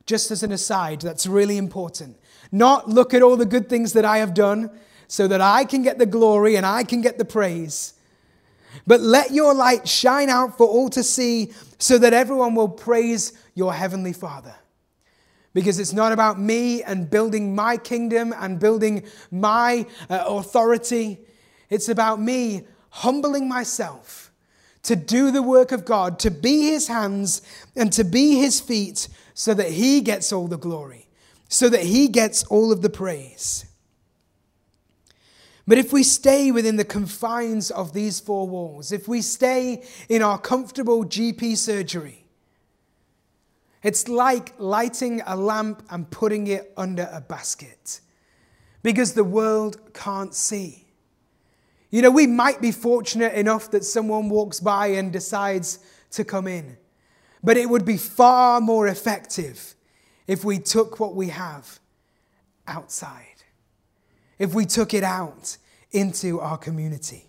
Just 0.06 0.30
as 0.30 0.44
an 0.44 0.52
aside, 0.52 1.00
that's 1.00 1.26
really 1.26 1.56
important. 1.56 2.16
Not 2.52 2.88
look 2.88 3.12
at 3.12 3.22
all 3.22 3.36
the 3.36 3.44
good 3.44 3.68
things 3.68 3.92
that 3.94 4.04
I 4.04 4.18
have 4.18 4.34
done 4.34 4.70
so 5.08 5.26
that 5.26 5.40
I 5.40 5.64
can 5.64 5.82
get 5.82 5.98
the 5.98 6.06
glory 6.06 6.54
and 6.54 6.64
I 6.64 6.84
can 6.84 7.00
get 7.00 7.18
the 7.18 7.24
praise. 7.24 7.94
But 8.86 9.00
let 9.00 9.32
your 9.32 9.52
light 9.52 9.88
shine 9.88 10.28
out 10.28 10.56
for 10.56 10.68
all 10.68 10.88
to 10.90 11.02
see 11.02 11.52
so 11.78 11.98
that 11.98 12.12
everyone 12.12 12.54
will 12.54 12.68
praise 12.68 13.32
your 13.56 13.74
heavenly 13.74 14.12
Father. 14.12 14.54
Because 15.52 15.80
it's 15.80 15.92
not 15.92 16.12
about 16.12 16.38
me 16.38 16.84
and 16.84 17.10
building 17.10 17.52
my 17.56 17.76
kingdom 17.76 18.32
and 18.38 18.60
building 18.60 19.02
my 19.32 19.86
uh, 20.08 20.24
authority. 20.28 21.18
It's 21.70 21.88
about 21.88 22.20
me 22.20 22.66
humbling 22.90 23.48
myself 23.48 24.30
to 24.82 24.96
do 24.96 25.30
the 25.30 25.42
work 25.42 25.72
of 25.72 25.84
God, 25.84 26.18
to 26.20 26.30
be 26.30 26.70
his 26.70 26.88
hands 26.88 27.42
and 27.76 27.92
to 27.92 28.04
be 28.04 28.36
his 28.36 28.60
feet 28.60 29.08
so 29.34 29.54
that 29.54 29.70
he 29.70 30.00
gets 30.00 30.32
all 30.32 30.48
the 30.48 30.58
glory, 30.58 31.08
so 31.48 31.68
that 31.68 31.84
he 31.84 32.08
gets 32.08 32.44
all 32.44 32.72
of 32.72 32.82
the 32.82 32.90
praise. 32.90 33.66
But 35.66 35.78
if 35.78 35.92
we 35.92 36.02
stay 36.02 36.50
within 36.50 36.76
the 36.76 36.84
confines 36.84 37.70
of 37.70 37.92
these 37.92 38.18
four 38.18 38.48
walls, 38.48 38.90
if 38.90 39.06
we 39.06 39.22
stay 39.22 39.84
in 40.08 40.22
our 40.22 40.38
comfortable 40.38 41.04
GP 41.04 41.56
surgery, 41.56 42.24
it's 43.82 44.08
like 44.08 44.52
lighting 44.58 45.22
a 45.26 45.36
lamp 45.36 45.82
and 45.90 46.10
putting 46.10 46.46
it 46.48 46.72
under 46.76 47.08
a 47.12 47.20
basket 47.20 48.00
because 48.82 49.14
the 49.14 49.24
world 49.24 49.94
can't 49.94 50.34
see. 50.34 50.79
You 51.90 52.02
know, 52.02 52.10
we 52.10 52.26
might 52.26 52.60
be 52.60 52.72
fortunate 52.72 53.32
enough 53.34 53.70
that 53.72 53.84
someone 53.84 54.28
walks 54.28 54.60
by 54.60 54.88
and 54.88 55.12
decides 55.12 55.78
to 56.12 56.24
come 56.24 56.46
in, 56.46 56.76
but 57.42 57.56
it 57.56 57.68
would 57.68 57.84
be 57.84 57.96
far 57.96 58.60
more 58.60 58.86
effective 58.86 59.74
if 60.26 60.44
we 60.44 60.58
took 60.58 61.00
what 61.00 61.14
we 61.14 61.28
have 61.28 61.80
outside. 62.66 63.26
if 64.40 64.54
we 64.54 64.64
took 64.64 64.94
it 64.94 65.04
out 65.04 65.58
into 65.92 66.40
our 66.40 66.56
community. 66.56 67.26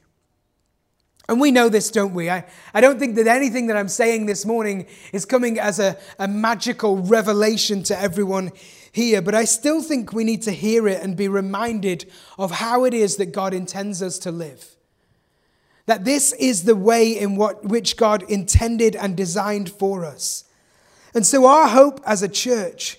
And 1.27 1.39
we 1.39 1.51
know 1.51 1.69
this, 1.69 1.91
don't 1.91 2.13
we? 2.13 2.29
I, 2.29 2.45
I 2.73 2.81
don't 2.81 2.99
think 2.99 3.15
that 3.17 3.27
anything 3.27 3.67
that 3.67 3.77
I'm 3.77 3.89
saying 3.89 4.25
this 4.25 4.45
morning 4.45 4.87
is 5.13 5.25
coming 5.25 5.59
as 5.59 5.79
a, 5.79 5.97
a 6.17 6.27
magical 6.27 6.97
revelation 6.97 7.83
to 7.83 7.99
everyone 7.99 8.51
here, 8.91 9.21
but 9.21 9.33
I 9.33 9.45
still 9.45 9.81
think 9.81 10.11
we 10.11 10.23
need 10.23 10.41
to 10.43 10.51
hear 10.51 10.87
it 10.87 11.01
and 11.01 11.15
be 11.15 11.27
reminded 11.27 12.11
of 12.37 12.51
how 12.51 12.83
it 12.83 12.93
is 12.93 13.15
that 13.17 13.31
God 13.31 13.53
intends 13.53 14.01
us 14.01 14.19
to 14.19 14.31
live. 14.31 14.75
That 15.85 16.03
this 16.05 16.33
is 16.33 16.63
the 16.63 16.75
way 16.75 17.17
in 17.17 17.35
what, 17.35 17.63
which 17.63 17.97
God 17.97 18.23
intended 18.23 18.95
and 18.95 19.15
designed 19.15 19.69
for 19.69 20.05
us. 20.05 20.43
And 21.13 21.25
so, 21.25 21.45
our 21.45 21.67
hope 21.67 21.99
as 22.05 22.21
a 22.21 22.29
church 22.29 22.97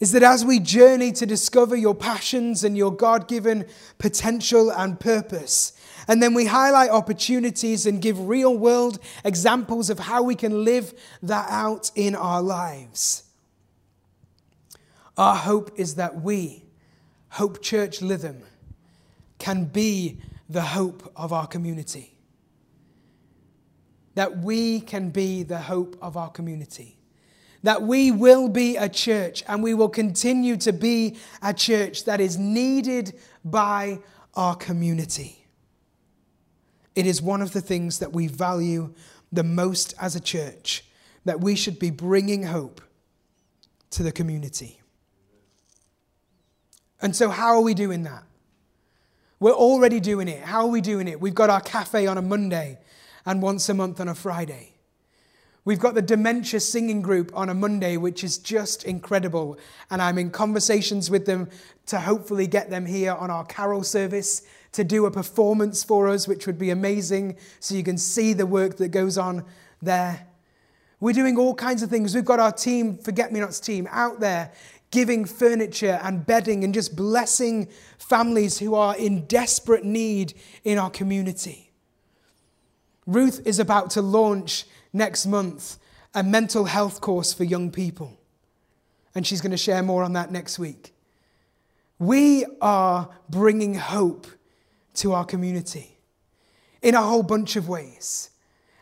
is 0.00 0.12
that 0.12 0.22
as 0.22 0.44
we 0.44 0.58
journey 0.58 1.12
to 1.12 1.24
discover 1.24 1.76
your 1.76 1.94
passions 1.94 2.64
and 2.64 2.76
your 2.76 2.92
God 2.92 3.28
given 3.28 3.66
potential 3.98 4.70
and 4.70 4.98
purpose, 4.98 5.72
and 6.08 6.22
then 6.22 6.34
we 6.34 6.46
highlight 6.46 6.90
opportunities 6.90 7.86
and 7.86 8.02
give 8.02 8.28
real 8.28 8.56
world 8.56 8.98
examples 9.24 9.88
of 9.90 10.00
how 10.00 10.22
we 10.22 10.34
can 10.34 10.64
live 10.64 10.92
that 11.22 11.46
out 11.48 11.90
in 11.94 12.14
our 12.14 12.42
lives. 12.42 13.22
Our 15.16 15.36
hope 15.36 15.72
is 15.76 15.94
that 15.94 16.22
we, 16.22 16.64
Hope 17.30 17.62
Church 17.62 18.00
Lytham, 18.00 18.42
can 19.38 19.64
be 19.64 20.20
the 20.48 20.62
hope 20.62 21.12
of 21.16 21.32
our 21.32 21.46
community. 21.46 22.18
That 24.14 24.38
we 24.38 24.80
can 24.80 25.10
be 25.10 25.42
the 25.42 25.58
hope 25.58 25.96
of 26.00 26.16
our 26.16 26.30
community. 26.30 26.98
That 27.62 27.82
we 27.82 28.10
will 28.10 28.48
be 28.48 28.76
a 28.76 28.88
church 28.88 29.42
and 29.48 29.62
we 29.62 29.74
will 29.74 29.88
continue 29.88 30.56
to 30.58 30.72
be 30.72 31.16
a 31.42 31.54
church 31.54 32.04
that 32.04 32.20
is 32.20 32.36
needed 32.36 33.14
by 33.44 34.00
our 34.34 34.54
community. 34.54 35.46
It 36.94 37.06
is 37.06 37.22
one 37.22 37.42
of 37.42 37.52
the 37.52 37.60
things 37.60 37.98
that 37.98 38.12
we 38.12 38.26
value 38.26 38.94
the 39.32 39.42
most 39.42 39.94
as 40.00 40.14
a 40.14 40.20
church, 40.20 40.84
that 41.24 41.40
we 41.40 41.56
should 41.56 41.78
be 41.78 41.90
bringing 41.90 42.44
hope 42.44 42.80
to 43.90 44.02
the 44.02 44.12
community. 44.12 44.80
And 47.04 47.14
so, 47.14 47.28
how 47.28 47.48
are 47.48 47.60
we 47.60 47.74
doing 47.74 48.04
that? 48.04 48.22
We're 49.38 49.52
already 49.52 50.00
doing 50.00 50.26
it. 50.26 50.42
How 50.42 50.62
are 50.62 50.70
we 50.70 50.80
doing 50.80 51.06
it? 51.06 51.20
We've 51.20 51.34
got 51.34 51.50
our 51.50 51.60
cafe 51.60 52.06
on 52.06 52.16
a 52.16 52.22
Monday 52.22 52.78
and 53.26 53.42
once 53.42 53.68
a 53.68 53.74
month 53.74 54.00
on 54.00 54.08
a 54.08 54.14
Friday. 54.14 54.72
We've 55.66 55.78
got 55.78 55.94
the 55.94 56.00
dementia 56.00 56.60
singing 56.60 57.02
group 57.02 57.30
on 57.34 57.50
a 57.50 57.54
Monday, 57.54 57.98
which 57.98 58.24
is 58.24 58.38
just 58.38 58.84
incredible. 58.84 59.58
And 59.90 60.00
I'm 60.00 60.16
in 60.16 60.30
conversations 60.30 61.10
with 61.10 61.26
them 61.26 61.50
to 61.88 62.00
hopefully 62.00 62.46
get 62.46 62.70
them 62.70 62.86
here 62.86 63.12
on 63.12 63.30
our 63.30 63.44
carol 63.44 63.82
service 63.82 64.40
to 64.72 64.82
do 64.82 65.04
a 65.04 65.10
performance 65.10 65.84
for 65.84 66.08
us, 66.08 66.26
which 66.26 66.46
would 66.46 66.58
be 66.58 66.70
amazing. 66.70 67.36
So 67.60 67.74
you 67.74 67.82
can 67.84 67.98
see 67.98 68.32
the 68.32 68.46
work 68.46 68.78
that 68.78 68.88
goes 68.88 69.18
on 69.18 69.44
there. 69.82 70.26
We're 71.00 71.12
doing 71.12 71.36
all 71.36 71.54
kinds 71.54 71.82
of 71.82 71.90
things. 71.90 72.14
We've 72.14 72.24
got 72.24 72.40
our 72.40 72.50
team, 72.50 72.96
Forget 72.96 73.30
Me 73.30 73.40
Nots 73.40 73.60
team, 73.60 73.86
out 73.90 74.20
there 74.20 74.50
giving 74.94 75.24
furniture 75.24 75.98
and 76.04 76.24
bedding 76.24 76.62
and 76.62 76.72
just 76.72 76.94
blessing 76.94 77.68
families 77.98 78.60
who 78.60 78.76
are 78.76 78.96
in 78.96 79.26
desperate 79.26 79.84
need 79.84 80.32
in 80.62 80.78
our 80.78 80.88
community. 80.88 81.72
Ruth 83.04 83.44
is 83.44 83.58
about 83.58 83.90
to 83.90 84.00
launch 84.00 84.66
next 84.92 85.26
month 85.26 85.78
a 86.14 86.22
mental 86.22 86.66
health 86.66 87.00
course 87.00 87.34
for 87.34 87.42
young 87.42 87.72
people. 87.72 88.20
And 89.16 89.26
she's 89.26 89.40
going 89.40 89.50
to 89.50 89.56
share 89.56 89.82
more 89.82 90.04
on 90.04 90.12
that 90.12 90.30
next 90.30 90.60
week. 90.60 90.94
We 91.98 92.46
are 92.60 93.10
bringing 93.28 93.74
hope 93.74 94.28
to 94.94 95.12
our 95.12 95.24
community 95.24 95.98
in 96.82 96.94
a 96.94 97.02
whole 97.02 97.24
bunch 97.24 97.56
of 97.56 97.68
ways. 97.68 98.30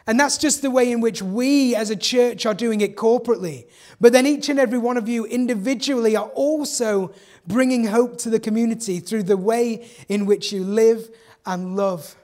And 0.06 0.18
that's 0.18 0.36
just 0.36 0.62
the 0.62 0.70
way 0.70 0.90
in 0.90 1.00
which 1.00 1.22
we 1.22 1.76
as 1.76 1.90
a 1.90 1.96
church 1.96 2.44
are 2.44 2.54
doing 2.54 2.80
it 2.80 2.96
corporately. 2.96 3.68
But 4.00 4.12
then 4.12 4.26
each 4.26 4.48
and 4.48 4.58
every 4.58 4.78
one 4.78 4.96
of 4.96 5.08
you 5.08 5.24
individually 5.26 6.16
are 6.16 6.28
also 6.30 7.14
bringing 7.46 7.86
hope 7.86 8.18
to 8.18 8.30
the 8.30 8.40
community 8.40 8.98
through 8.98 9.24
the 9.24 9.36
way 9.36 9.88
in 10.08 10.26
which 10.26 10.52
you 10.52 10.64
live 10.64 11.08
and 11.46 11.76
love. 11.76 12.16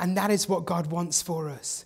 And 0.00 0.16
that 0.16 0.30
is 0.30 0.48
what 0.48 0.64
God 0.64 0.88
wants 0.88 1.22
for 1.22 1.48
us. 1.48 1.84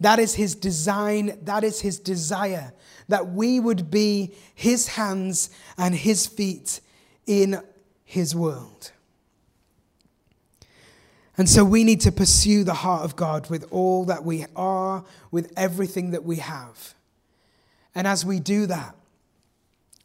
That 0.00 0.18
is 0.18 0.34
His 0.34 0.54
design, 0.54 1.38
that 1.42 1.62
is 1.62 1.80
His 1.80 1.98
desire, 1.98 2.72
that 3.08 3.32
we 3.32 3.60
would 3.60 3.90
be 3.90 4.34
His 4.54 4.88
hands 4.88 5.50
and 5.76 5.94
His 5.94 6.26
feet 6.26 6.80
in 7.26 7.60
His 8.04 8.34
world. 8.34 8.92
And 11.40 11.48
so 11.48 11.64
we 11.64 11.84
need 11.84 12.02
to 12.02 12.12
pursue 12.12 12.64
the 12.64 12.74
heart 12.74 13.02
of 13.02 13.16
God 13.16 13.48
with 13.48 13.66
all 13.70 14.04
that 14.04 14.26
we 14.26 14.44
are, 14.54 15.06
with 15.30 15.50
everything 15.56 16.10
that 16.10 16.22
we 16.22 16.36
have. 16.36 16.92
And 17.94 18.06
as 18.06 18.26
we 18.26 18.40
do 18.40 18.66
that, 18.66 18.94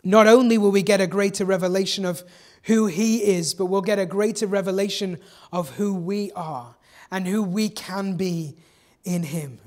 not 0.02 0.28
only 0.28 0.58
will 0.58 0.72
we 0.72 0.82
get 0.82 1.02
a 1.02 1.08
greater 1.08 1.44
revelation 1.44 2.06
of 2.06 2.24
who 2.64 2.86
He 2.86 3.18
is, 3.18 3.54
but 3.54 3.66
we'll 3.66 3.82
get 3.82 4.00
a 4.00 4.06
greater 4.06 4.48
revelation 4.48 5.20
of 5.52 5.72
who 5.72 5.94
we 5.94 6.32
are 6.38 6.78
and 7.12 7.28
who 7.28 7.44
we 7.44 7.68
can 7.68 8.16
be 8.16 8.56
in 9.04 9.24
Him. 9.24 9.60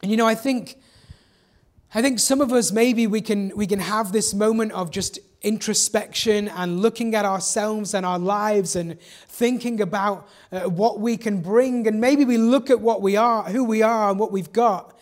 And 0.00 0.12
you 0.12 0.16
know, 0.16 0.28
I 0.28 0.36
think. 0.36 0.76
I 1.94 2.00
think 2.00 2.20
some 2.20 2.40
of 2.40 2.52
us 2.52 2.70
maybe 2.70 3.08
we 3.08 3.20
can 3.20 3.52
we 3.56 3.66
can 3.66 3.80
have 3.80 4.12
this 4.12 4.32
moment 4.32 4.72
of 4.72 4.92
just 4.92 5.18
introspection 5.42 6.48
and 6.48 6.80
looking 6.80 7.14
at 7.14 7.24
ourselves 7.24 7.94
and 7.94 8.06
our 8.06 8.18
lives 8.18 8.76
and 8.76 9.00
thinking 9.00 9.80
about 9.80 10.28
uh, 10.50 10.62
what 10.62 11.00
we 11.00 11.16
can 11.16 11.40
bring. 11.40 11.86
And 11.86 12.00
maybe 12.00 12.24
we 12.24 12.38
look 12.38 12.70
at 12.70 12.80
what 12.80 13.02
we 13.02 13.16
are, 13.16 13.44
who 13.44 13.64
we 13.64 13.82
are, 13.82 14.10
and 14.10 14.18
what 14.18 14.32
we've 14.32 14.52
got, 14.52 14.98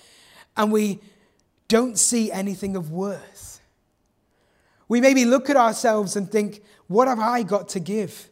and 0.57 0.73
we 0.73 1.01
don't 1.69 1.99
see 1.99 2.33
anything 2.33 2.77
of 2.77 2.91
worth. 2.91 3.61
We 4.89 5.01
maybe 5.01 5.25
look 5.25 5.49
at 5.49 5.57
ourselves 5.57 6.17
and 6.17 6.31
think, 6.31 6.63
what 6.89 7.07
have 7.07 7.21
I 7.21 7.45
got 7.45 7.69
to 7.71 7.81
give? 7.81 8.29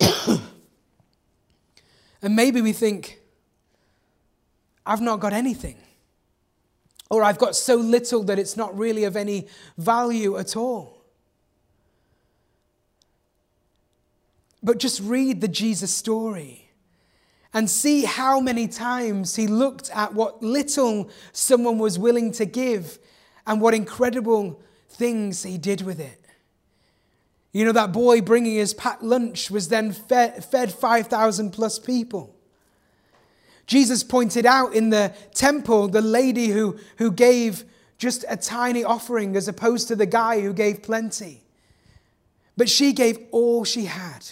and 0.00 0.40
maybe 2.34 2.60
we 2.60 2.72
think, 2.72 3.20
I've 4.84 5.00
not 5.00 5.20
got 5.20 5.32
anything. 5.32 5.76
Or 7.10 7.22
I've 7.22 7.38
got 7.38 7.54
so 7.54 7.76
little 7.76 8.22
that 8.24 8.38
it's 8.38 8.56
not 8.56 8.76
really 8.76 9.04
of 9.04 9.16
any 9.16 9.48
value 9.78 10.36
at 10.36 10.56
all. 10.56 11.04
But 14.62 14.78
just 14.78 15.00
read 15.00 15.40
the 15.40 15.48
Jesus 15.48 15.94
story 15.94 16.70
and 17.54 17.70
see 17.70 18.04
how 18.04 18.40
many 18.40 18.68
times 18.68 19.36
he 19.36 19.46
looked 19.46 19.90
at 19.94 20.12
what 20.12 20.42
little 20.42 21.08
someone 21.32 21.78
was 21.78 21.98
willing 21.98 22.32
to 22.32 22.44
give 22.44 22.98
and 23.46 23.60
what 23.60 23.72
incredible 23.72 24.60
things 24.88 25.42
he 25.42 25.56
did 25.56 25.82
with 25.82 26.00
it. 26.00 26.20
You 27.52 27.64
know, 27.64 27.72
that 27.72 27.92
boy 27.92 28.20
bringing 28.20 28.56
his 28.56 28.74
packed 28.74 29.02
lunch 29.02 29.50
was 29.50 29.68
then 29.68 29.92
fed, 29.92 30.44
fed 30.44 30.70
5,000 30.70 31.50
plus 31.52 31.78
people. 31.78 32.35
Jesus 33.66 34.04
pointed 34.04 34.46
out 34.46 34.74
in 34.74 34.90
the 34.90 35.12
temple 35.34 35.88
the 35.88 36.00
lady 36.00 36.48
who, 36.48 36.78
who 36.98 37.10
gave 37.10 37.64
just 37.98 38.24
a 38.28 38.36
tiny 38.36 38.84
offering 38.84 39.36
as 39.36 39.48
opposed 39.48 39.88
to 39.88 39.96
the 39.96 40.06
guy 40.06 40.40
who 40.40 40.52
gave 40.52 40.82
plenty. 40.82 41.42
But 42.56 42.68
she 42.68 42.92
gave 42.92 43.18
all 43.32 43.64
she 43.64 43.86
had, 43.86 44.26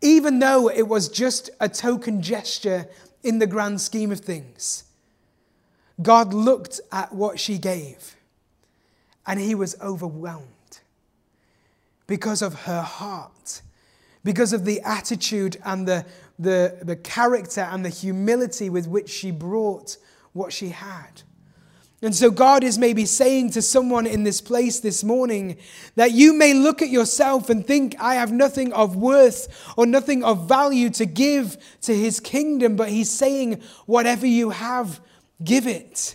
even 0.00 0.38
though 0.38 0.68
it 0.70 0.88
was 0.88 1.08
just 1.08 1.50
a 1.60 1.68
token 1.68 2.22
gesture 2.22 2.88
in 3.22 3.38
the 3.38 3.46
grand 3.46 3.80
scheme 3.80 4.12
of 4.12 4.20
things. 4.20 4.84
God 6.00 6.32
looked 6.34 6.80
at 6.92 7.12
what 7.12 7.38
she 7.38 7.58
gave 7.58 8.16
and 9.26 9.40
he 9.40 9.54
was 9.54 9.76
overwhelmed 9.80 10.48
because 12.06 12.42
of 12.42 12.62
her 12.62 12.82
heart, 12.82 13.62
because 14.22 14.52
of 14.52 14.64
the 14.64 14.80
attitude 14.82 15.56
and 15.64 15.86
the, 15.88 16.04
the, 16.38 16.78
the 16.82 16.96
character 16.96 17.62
and 17.62 17.84
the 17.84 17.90
humility 17.90 18.68
with 18.70 18.86
which 18.88 19.08
she 19.08 19.30
brought 19.30 19.96
what 20.32 20.52
she 20.52 20.70
had. 20.70 21.22
And 22.02 22.14
so, 22.14 22.30
God 22.30 22.62
is 22.64 22.76
maybe 22.76 23.06
saying 23.06 23.52
to 23.52 23.62
someone 23.62 24.06
in 24.06 24.24
this 24.24 24.42
place 24.42 24.80
this 24.80 25.02
morning 25.02 25.56
that 25.94 26.12
you 26.12 26.34
may 26.34 26.52
look 26.52 26.82
at 26.82 26.90
yourself 26.90 27.48
and 27.48 27.66
think, 27.66 27.96
I 27.98 28.16
have 28.16 28.30
nothing 28.30 28.74
of 28.74 28.94
worth 28.94 29.72
or 29.78 29.86
nothing 29.86 30.22
of 30.22 30.46
value 30.46 30.90
to 30.90 31.06
give 31.06 31.56
to 31.82 31.96
His 31.96 32.20
kingdom. 32.20 32.76
But 32.76 32.90
He's 32.90 33.10
saying, 33.10 33.62
whatever 33.86 34.26
you 34.26 34.50
have, 34.50 35.00
give 35.42 35.66
it. 35.66 36.14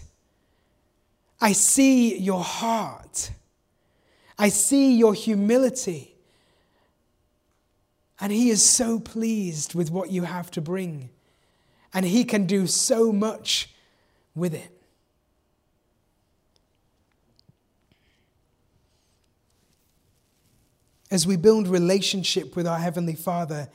I 1.42 1.54
see 1.54 2.18
your 2.20 2.44
heart, 2.44 3.32
I 4.38 4.50
see 4.50 4.96
your 4.96 5.16
humility. 5.16 6.09
And 8.20 8.32
He 8.32 8.50
is 8.50 8.64
so 8.64 9.00
pleased 9.00 9.76
with 9.76 9.92
what 9.92 10.12
you 10.12 10.24
have 10.24 10.52
to 10.52 10.62
bring. 10.62 11.10
And 11.94 12.06
He 12.06 12.24
can 12.24 12.46
do 12.46 12.68
so 12.68 13.12
much 13.12 13.70
with 14.36 14.54
it. 14.54 14.80
as 21.12 21.26
we 21.26 21.36
build 21.36 21.68
relationship 21.68 22.56
with 22.56 22.68
our 22.68 22.78
Heavenly 22.78 23.16
Father, 23.16 23.70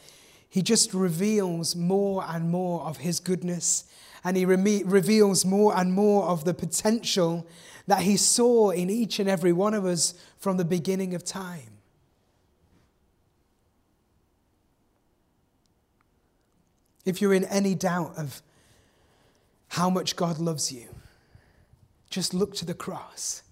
He 0.48 0.62
just 0.62 0.94
reveals 0.94 1.74
more 1.74 2.24
and 2.28 2.50
more 2.50 2.82
of 2.82 2.98
His 2.98 3.20
goodness, 3.20 3.84
and 4.22 4.36
He 4.36 4.44
re- 4.44 4.82
reveals 4.84 5.44
more 5.44 5.76
and 5.76 5.92
more 5.92 6.24
of 6.24 6.44
the 6.44 6.54
potential 6.54 7.46
that 7.86 8.02
He 8.02 8.16
saw 8.16 8.70
in 8.70 8.88
each 8.88 9.18
and 9.18 9.28
every 9.28 9.52
one 9.52 9.74
of 9.74 9.84
us 9.84 10.14
from 10.38 10.56
the 10.56 10.64
beginning 10.64 11.14
of 11.14 11.24
time. 11.24 11.73
If 17.04 17.20
you're 17.20 17.34
in 17.34 17.44
any 17.44 17.74
doubt 17.74 18.14
of 18.16 18.42
how 19.68 19.90
much 19.90 20.16
God 20.16 20.38
loves 20.38 20.72
you, 20.72 20.86
just 22.10 22.32
look 22.32 22.54
to 22.56 22.64
the 22.64 22.74
cross. 22.74 23.42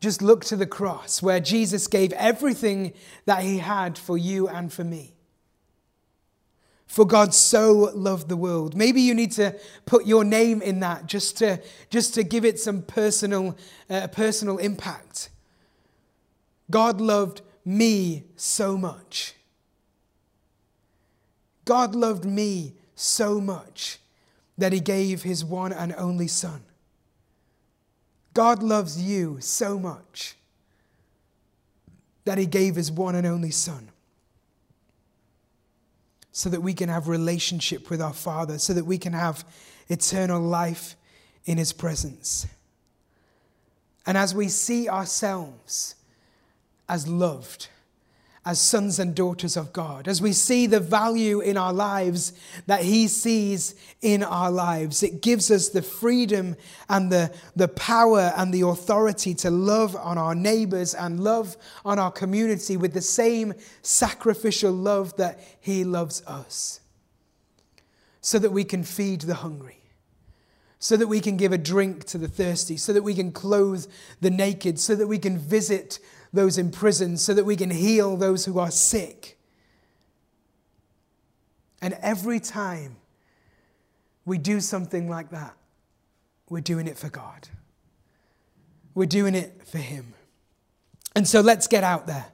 Just 0.00 0.22
look 0.22 0.44
to 0.46 0.56
the 0.56 0.66
cross 0.66 1.22
where 1.22 1.40
Jesus 1.40 1.86
gave 1.86 2.12
everything 2.14 2.92
that 3.24 3.42
he 3.42 3.58
had 3.58 3.96
for 3.98 4.18
you 4.18 4.48
and 4.48 4.72
for 4.72 4.84
me. 4.84 5.14
For 6.86 7.06
God 7.06 7.32
so 7.32 7.90
loved 7.94 8.28
the 8.28 8.36
world. 8.36 8.76
Maybe 8.76 9.00
you 9.00 9.14
need 9.14 9.32
to 9.32 9.56
put 9.86 10.06
your 10.06 10.24
name 10.24 10.60
in 10.60 10.80
that 10.80 11.06
just 11.06 11.38
to, 11.38 11.62
just 11.88 12.14
to 12.14 12.22
give 12.22 12.44
it 12.44 12.60
some 12.60 12.82
personal, 12.82 13.56
uh, 13.88 14.08
personal 14.08 14.58
impact. 14.58 15.30
God 16.70 17.00
loved 17.00 17.40
me 17.64 18.24
so 18.36 18.76
much. 18.76 19.34
God 21.64 21.94
loved 21.94 22.24
me 22.24 22.74
so 22.94 23.40
much 23.40 23.98
that 24.58 24.72
he 24.72 24.80
gave 24.80 25.22
his 25.22 25.44
one 25.44 25.72
and 25.72 25.94
only 25.96 26.28
Son. 26.28 26.62
God 28.34 28.62
loves 28.62 29.00
you 29.00 29.38
so 29.40 29.78
much 29.78 30.36
that 32.24 32.38
he 32.38 32.46
gave 32.46 32.76
his 32.76 32.90
one 32.90 33.14
and 33.14 33.26
only 33.26 33.50
Son 33.50 33.88
so 36.32 36.48
that 36.48 36.62
we 36.62 36.72
can 36.72 36.88
have 36.88 37.08
relationship 37.08 37.90
with 37.90 38.00
our 38.00 38.14
Father, 38.14 38.58
so 38.58 38.72
that 38.72 38.86
we 38.86 38.96
can 38.96 39.12
have 39.12 39.44
eternal 39.88 40.40
life 40.40 40.96
in 41.44 41.58
his 41.58 41.72
presence. 41.72 42.46
And 44.06 44.16
as 44.16 44.34
we 44.34 44.48
see 44.48 44.88
ourselves 44.88 45.94
as 46.88 47.06
loved, 47.06 47.68
as 48.44 48.60
sons 48.60 48.98
and 48.98 49.14
daughters 49.14 49.56
of 49.56 49.72
God, 49.72 50.08
as 50.08 50.20
we 50.20 50.32
see 50.32 50.66
the 50.66 50.80
value 50.80 51.40
in 51.40 51.56
our 51.56 51.72
lives 51.72 52.32
that 52.66 52.82
He 52.82 53.06
sees 53.06 53.76
in 54.00 54.24
our 54.24 54.50
lives. 54.50 55.04
It 55.04 55.22
gives 55.22 55.48
us 55.50 55.68
the 55.68 55.82
freedom 55.82 56.56
and 56.88 57.12
the, 57.12 57.32
the 57.54 57.68
power 57.68 58.32
and 58.36 58.52
the 58.52 58.66
authority 58.66 59.32
to 59.36 59.50
love 59.50 59.94
on 59.94 60.18
our 60.18 60.34
neighbors 60.34 60.92
and 60.92 61.20
love 61.20 61.56
on 61.84 62.00
our 62.00 62.10
community 62.10 62.76
with 62.76 62.94
the 62.94 63.00
same 63.00 63.54
sacrificial 63.82 64.72
love 64.72 65.16
that 65.18 65.38
He 65.60 65.84
loves 65.84 66.22
us, 66.26 66.80
so 68.20 68.40
that 68.40 68.50
we 68.50 68.64
can 68.64 68.82
feed 68.82 69.20
the 69.20 69.34
hungry. 69.34 69.78
So 70.80 70.96
that 70.96 71.06
we 71.06 71.20
can 71.20 71.36
give 71.36 71.52
a 71.52 71.58
drink 71.58 72.06
to 72.06 72.18
the 72.18 72.26
thirsty, 72.26 72.76
so 72.76 72.92
that 72.92 73.04
we 73.04 73.14
can 73.14 73.30
clothe 73.30 73.86
the 74.20 74.30
naked, 74.30 74.80
so 74.80 74.96
that 74.96 75.06
we 75.06 75.16
can 75.16 75.38
visit 75.38 76.00
those 76.32 76.58
in 76.58 76.70
prison, 76.70 77.16
so 77.16 77.34
that 77.34 77.44
we 77.44 77.56
can 77.56 77.70
heal 77.70 78.16
those 78.16 78.44
who 78.44 78.58
are 78.58 78.70
sick. 78.70 79.38
And 81.80 81.94
every 82.00 82.40
time 82.40 82.96
we 84.24 84.38
do 84.38 84.60
something 84.60 85.08
like 85.08 85.30
that, 85.30 85.54
we're 86.48 86.60
doing 86.60 86.86
it 86.86 86.96
for 86.96 87.08
God. 87.08 87.48
We're 88.94 89.06
doing 89.06 89.34
it 89.34 89.66
for 89.66 89.78
Him. 89.78 90.14
And 91.16 91.26
so 91.26 91.40
let's 91.40 91.66
get 91.66 91.82
out 91.84 92.06
there. 92.06 92.26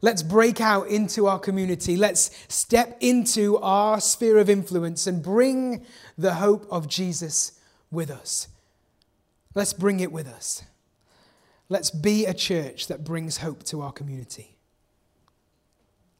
Let's 0.00 0.22
break 0.22 0.60
out 0.60 0.88
into 0.88 1.26
our 1.26 1.38
community. 1.38 1.96
Let's 1.96 2.30
step 2.48 2.98
into 3.00 3.56
our 3.58 4.00
sphere 4.00 4.38
of 4.38 4.50
influence 4.50 5.06
and 5.06 5.22
bring 5.22 5.84
the 6.18 6.34
hope 6.34 6.66
of 6.70 6.88
Jesus 6.88 7.58
with 7.90 8.10
us. 8.10 8.48
Let's 9.54 9.72
bring 9.72 10.00
it 10.00 10.12
with 10.12 10.28
us. 10.28 10.62
Let's 11.68 11.90
be 11.90 12.26
a 12.26 12.34
church 12.34 12.88
that 12.88 13.04
brings 13.04 13.38
hope 13.38 13.62
to 13.64 13.80
our 13.80 13.92
community. 13.92 14.56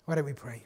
Why 0.06 0.14
don't 0.14 0.24
we 0.24 0.32
pray? 0.32 0.64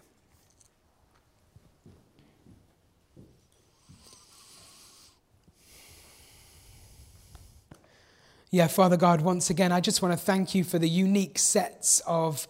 Yeah, 8.50 8.66
Father 8.66 8.96
God, 8.96 9.20
once 9.20 9.50
again, 9.50 9.72
I 9.72 9.80
just 9.80 10.00
want 10.00 10.12
to 10.12 10.18
thank 10.18 10.54
you 10.54 10.64
for 10.64 10.78
the 10.78 10.88
unique 10.88 11.38
sets 11.38 12.00
of 12.06 12.48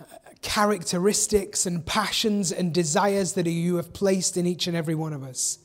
uh, 0.00 0.04
characteristics 0.40 1.66
and 1.66 1.84
passions 1.84 2.52
and 2.52 2.72
desires 2.72 3.32
that 3.32 3.46
you 3.46 3.74
have 3.76 3.92
placed 3.92 4.36
in 4.36 4.46
each 4.46 4.68
and 4.68 4.76
every 4.76 4.94
one 4.94 5.12
of 5.12 5.24
us. 5.24 5.58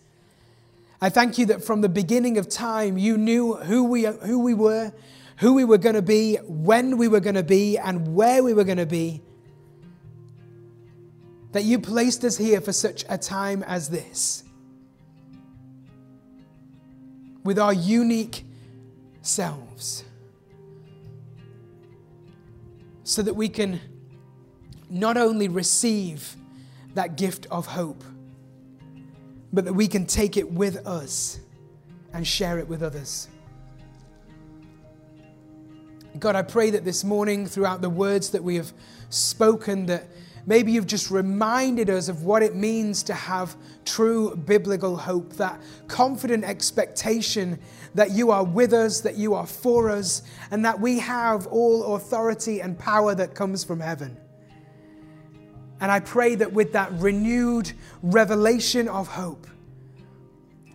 I 0.99 1.09
thank 1.09 1.37
you 1.37 1.45
that 1.45 1.63
from 1.63 1.81
the 1.81 1.89
beginning 1.89 2.39
of 2.39 2.49
time, 2.49 2.97
you 2.97 3.17
knew 3.17 3.53
who 3.53 3.83
we, 3.83 4.05
who 4.05 4.39
we 4.39 4.55
were, 4.55 4.93
who 5.39 5.53
we 5.53 5.63
were 5.63 5.77
going 5.77 5.95
to 5.95 6.01
be, 6.01 6.35
when 6.47 6.97
we 6.97 7.07
were 7.07 7.21
going 7.21 7.35
to 7.35 7.43
be, 7.43 7.77
and 7.77 8.13
where 8.13 8.43
we 8.43 8.53
were 8.53 8.65
going 8.65 8.77
to 8.77 8.85
be. 8.85 9.21
That 11.53 11.63
you 11.63 11.79
placed 11.79 12.25
us 12.25 12.37
here 12.37 12.59
for 12.59 12.73
such 12.73 13.05
a 13.07 13.17
time 13.17 13.63
as 13.63 13.89
this. 13.89 14.43
With 17.45 17.57
our 17.57 17.71
unique 17.71 18.45
selves. 19.21 20.03
So 23.05 23.21
that 23.21 23.33
we 23.33 23.47
can 23.47 23.79
not 24.89 25.15
only 25.15 25.47
receive 25.47 26.35
that 26.95 27.15
gift 27.15 27.47
of 27.49 27.65
hope, 27.65 28.03
but 29.53 29.63
that 29.63 29.73
we 29.73 29.87
can 29.87 30.05
take 30.05 30.35
it 30.35 30.51
with 30.51 30.85
us 30.85 31.39
and 32.11 32.27
share 32.27 32.59
it 32.59 32.67
with 32.67 32.83
others. 32.83 33.29
God, 36.19 36.35
I 36.35 36.41
pray 36.41 36.69
that 36.71 36.83
this 36.83 37.05
morning, 37.05 37.45
throughout 37.45 37.81
the 37.81 37.89
words 37.89 38.31
that 38.31 38.43
we 38.43 38.55
have 38.55 38.73
spoken, 39.09 39.85
that 39.85 40.05
maybe 40.45 40.73
you've 40.73 40.85
just 40.85 41.09
reminded 41.09 41.89
us 41.89 42.09
of 42.09 42.23
what 42.23 42.43
it 42.43 42.55
means 42.55 43.03
to 43.03 43.13
have 43.13 43.55
true 43.85 44.35
biblical 44.35 44.97
hope, 44.97 45.31
that 45.33 45.61
confident 45.87 46.43
expectation 46.43 47.57
that 47.95 48.11
you 48.11 48.31
are 48.31 48.43
with 48.43 48.73
us, 48.73 48.99
that 49.01 49.15
you 49.15 49.33
are 49.33 49.47
for 49.47 49.89
us, 49.89 50.23
and 50.51 50.65
that 50.65 50.77
we 50.77 50.99
have 50.99 51.47
all 51.47 51.95
authority 51.95 52.61
and 52.61 52.77
power 52.77 53.15
that 53.15 53.33
comes 53.33 53.63
from 53.63 53.79
heaven. 53.79 54.17
And 55.79 55.89
I 55.89 56.01
pray 56.01 56.35
that 56.35 56.51
with 56.51 56.73
that 56.73 56.91
renewed 56.93 57.71
revelation 58.03 58.89
of 58.89 59.07
hope, 59.07 59.47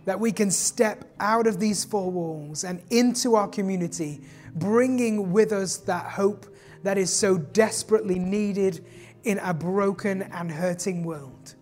that 0.05 0.19
we 0.19 0.31
can 0.31 0.49
step 0.49 1.05
out 1.19 1.45
of 1.45 1.59
these 1.59 1.83
four 1.83 2.09
walls 2.09 2.63
and 2.63 2.81
into 2.89 3.35
our 3.35 3.47
community 3.47 4.21
bringing 4.55 5.31
with 5.31 5.51
us 5.51 5.77
that 5.77 6.05
hope 6.05 6.45
that 6.83 6.97
is 6.97 7.11
so 7.11 7.37
desperately 7.37 8.19
needed 8.19 8.85
in 9.23 9.39
a 9.39 9.53
broken 9.53 10.21
and 10.21 10.51
hurting 10.51 11.03
world. 11.03 11.55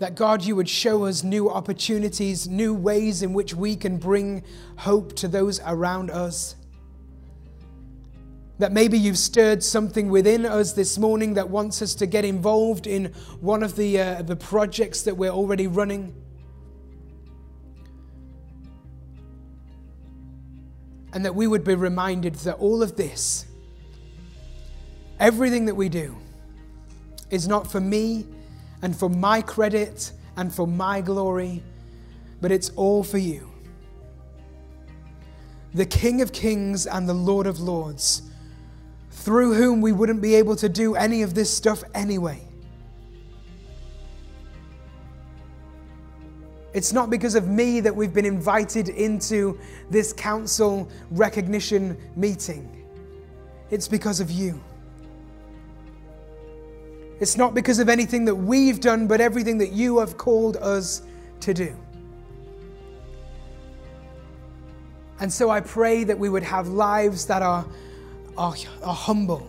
That 0.00 0.14
God, 0.14 0.44
you 0.44 0.56
would 0.56 0.68
show 0.68 1.04
us 1.04 1.22
new 1.22 1.50
opportunities, 1.50 2.48
new 2.48 2.74
ways 2.74 3.22
in 3.22 3.32
which 3.32 3.54
we 3.54 3.76
can 3.76 3.98
bring 3.98 4.42
hope 4.76 5.14
to 5.16 5.28
those 5.28 5.60
around 5.64 6.10
us. 6.10 6.56
That 8.58 8.72
maybe 8.72 8.98
you've 8.98 9.18
stirred 9.18 9.62
something 9.62 10.10
within 10.10 10.44
us 10.44 10.72
this 10.72 10.98
morning 10.98 11.34
that 11.34 11.48
wants 11.48 11.82
us 11.82 11.94
to 11.96 12.06
get 12.06 12.24
involved 12.24 12.86
in 12.86 13.06
one 13.40 13.62
of 13.62 13.76
the, 13.76 14.00
uh, 14.00 14.22
the 14.22 14.36
projects 14.36 15.02
that 15.02 15.16
we're 15.16 15.30
already 15.30 15.66
running. 15.66 16.14
And 21.12 21.24
that 21.24 21.34
we 21.34 21.46
would 21.46 21.64
be 21.64 21.74
reminded 21.74 22.34
that 22.36 22.56
all 22.58 22.82
of 22.82 22.96
this, 22.96 23.46
everything 25.18 25.64
that 25.66 25.74
we 25.74 25.88
do, 25.88 26.16
is 27.30 27.48
not 27.48 27.70
for 27.70 27.80
me 27.80 28.26
and 28.82 28.96
for 28.96 29.08
my 29.08 29.42
credit 29.42 30.12
and 30.36 30.54
for 30.54 30.66
my 30.66 31.00
glory, 31.00 31.62
but 32.40 32.52
it's 32.52 32.70
all 32.70 33.02
for 33.02 33.18
you. 33.18 33.50
The 35.74 35.86
King 35.86 36.20
of 36.20 36.32
Kings 36.32 36.86
and 36.86 37.08
the 37.08 37.14
Lord 37.14 37.46
of 37.46 37.60
Lords, 37.60 38.22
through 39.10 39.54
whom 39.54 39.80
we 39.80 39.92
wouldn't 39.92 40.20
be 40.20 40.34
able 40.34 40.56
to 40.56 40.68
do 40.68 40.94
any 40.94 41.22
of 41.22 41.34
this 41.34 41.54
stuff 41.54 41.84
anyway. 41.94 42.49
It's 46.72 46.92
not 46.92 47.10
because 47.10 47.34
of 47.34 47.48
me 47.48 47.80
that 47.80 47.94
we've 47.94 48.14
been 48.14 48.24
invited 48.24 48.88
into 48.88 49.58
this 49.90 50.12
council 50.12 50.88
recognition 51.10 51.96
meeting. 52.14 52.86
It's 53.70 53.88
because 53.88 54.20
of 54.20 54.30
you. 54.30 54.60
It's 57.18 57.36
not 57.36 57.54
because 57.54 57.80
of 57.80 57.88
anything 57.88 58.24
that 58.24 58.34
we've 58.34 58.80
done, 58.80 59.06
but 59.06 59.20
everything 59.20 59.58
that 59.58 59.72
you 59.72 59.98
have 59.98 60.16
called 60.16 60.56
us 60.56 61.02
to 61.40 61.52
do. 61.52 61.76
And 65.18 65.30
so 65.30 65.50
I 65.50 65.60
pray 65.60 66.04
that 66.04 66.18
we 66.18 66.30
would 66.30 66.42
have 66.42 66.68
lives 66.68 67.26
that 67.26 67.42
are, 67.42 67.66
are, 68.38 68.54
are 68.82 68.94
humble, 68.94 69.46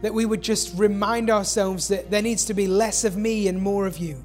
that 0.00 0.14
we 0.14 0.24
would 0.24 0.40
just 0.40 0.78
remind 0.78 1.28
ourselves 1.28 1.88
that 1.88 2.10
there 2.10 2.22
needs 2.22 2.46
to 2.46 2.54
be 2.54 2.66
less 2.66 3.04
of 3.04 3.16
me 3.16 3.48
and 3.48 3.60
more 3.60 3.86
of 3.86 3.98
you. 3.98 4.24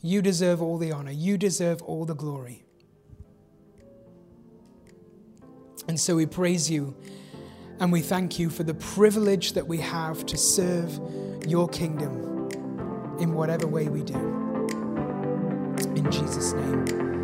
You 0.00 0.22
deserve 0.22 0.62
all 0.62 0.78
the 0.78 0.92
honor. 0.92 1.10
You 1.10 1.38
deserve 1.38 1.82
all 1.82 2.04
the 2.04 2.14
glory. 2.14 2.64
And 5.88 5.98
so 5.98 6.16
we 6.16 6.26
praise 6.26 6.70
you 6.70 6.94
and 7.80 7.92
we 7.92 8.00
thank 8.00 8.38
you 8.38 8.50
for 8.50 8.62
the 8.62 8.74
privilege 8.74 9.52
that 9.54 9.66
we 9.66 9.78
have 9.78 10.26
to 10.26 10.36
serve 10.36 11.00
your 11.46 11.68
kingdom 11.68 12.48
in 13.20 13.32
whatever 13.32 13.66
way 13.66 13.88
we 13.88 14.02
do. 14.02 14.18
In 15.94 16.10
Jesus' 16.10 16.52
name. 16.52 17.17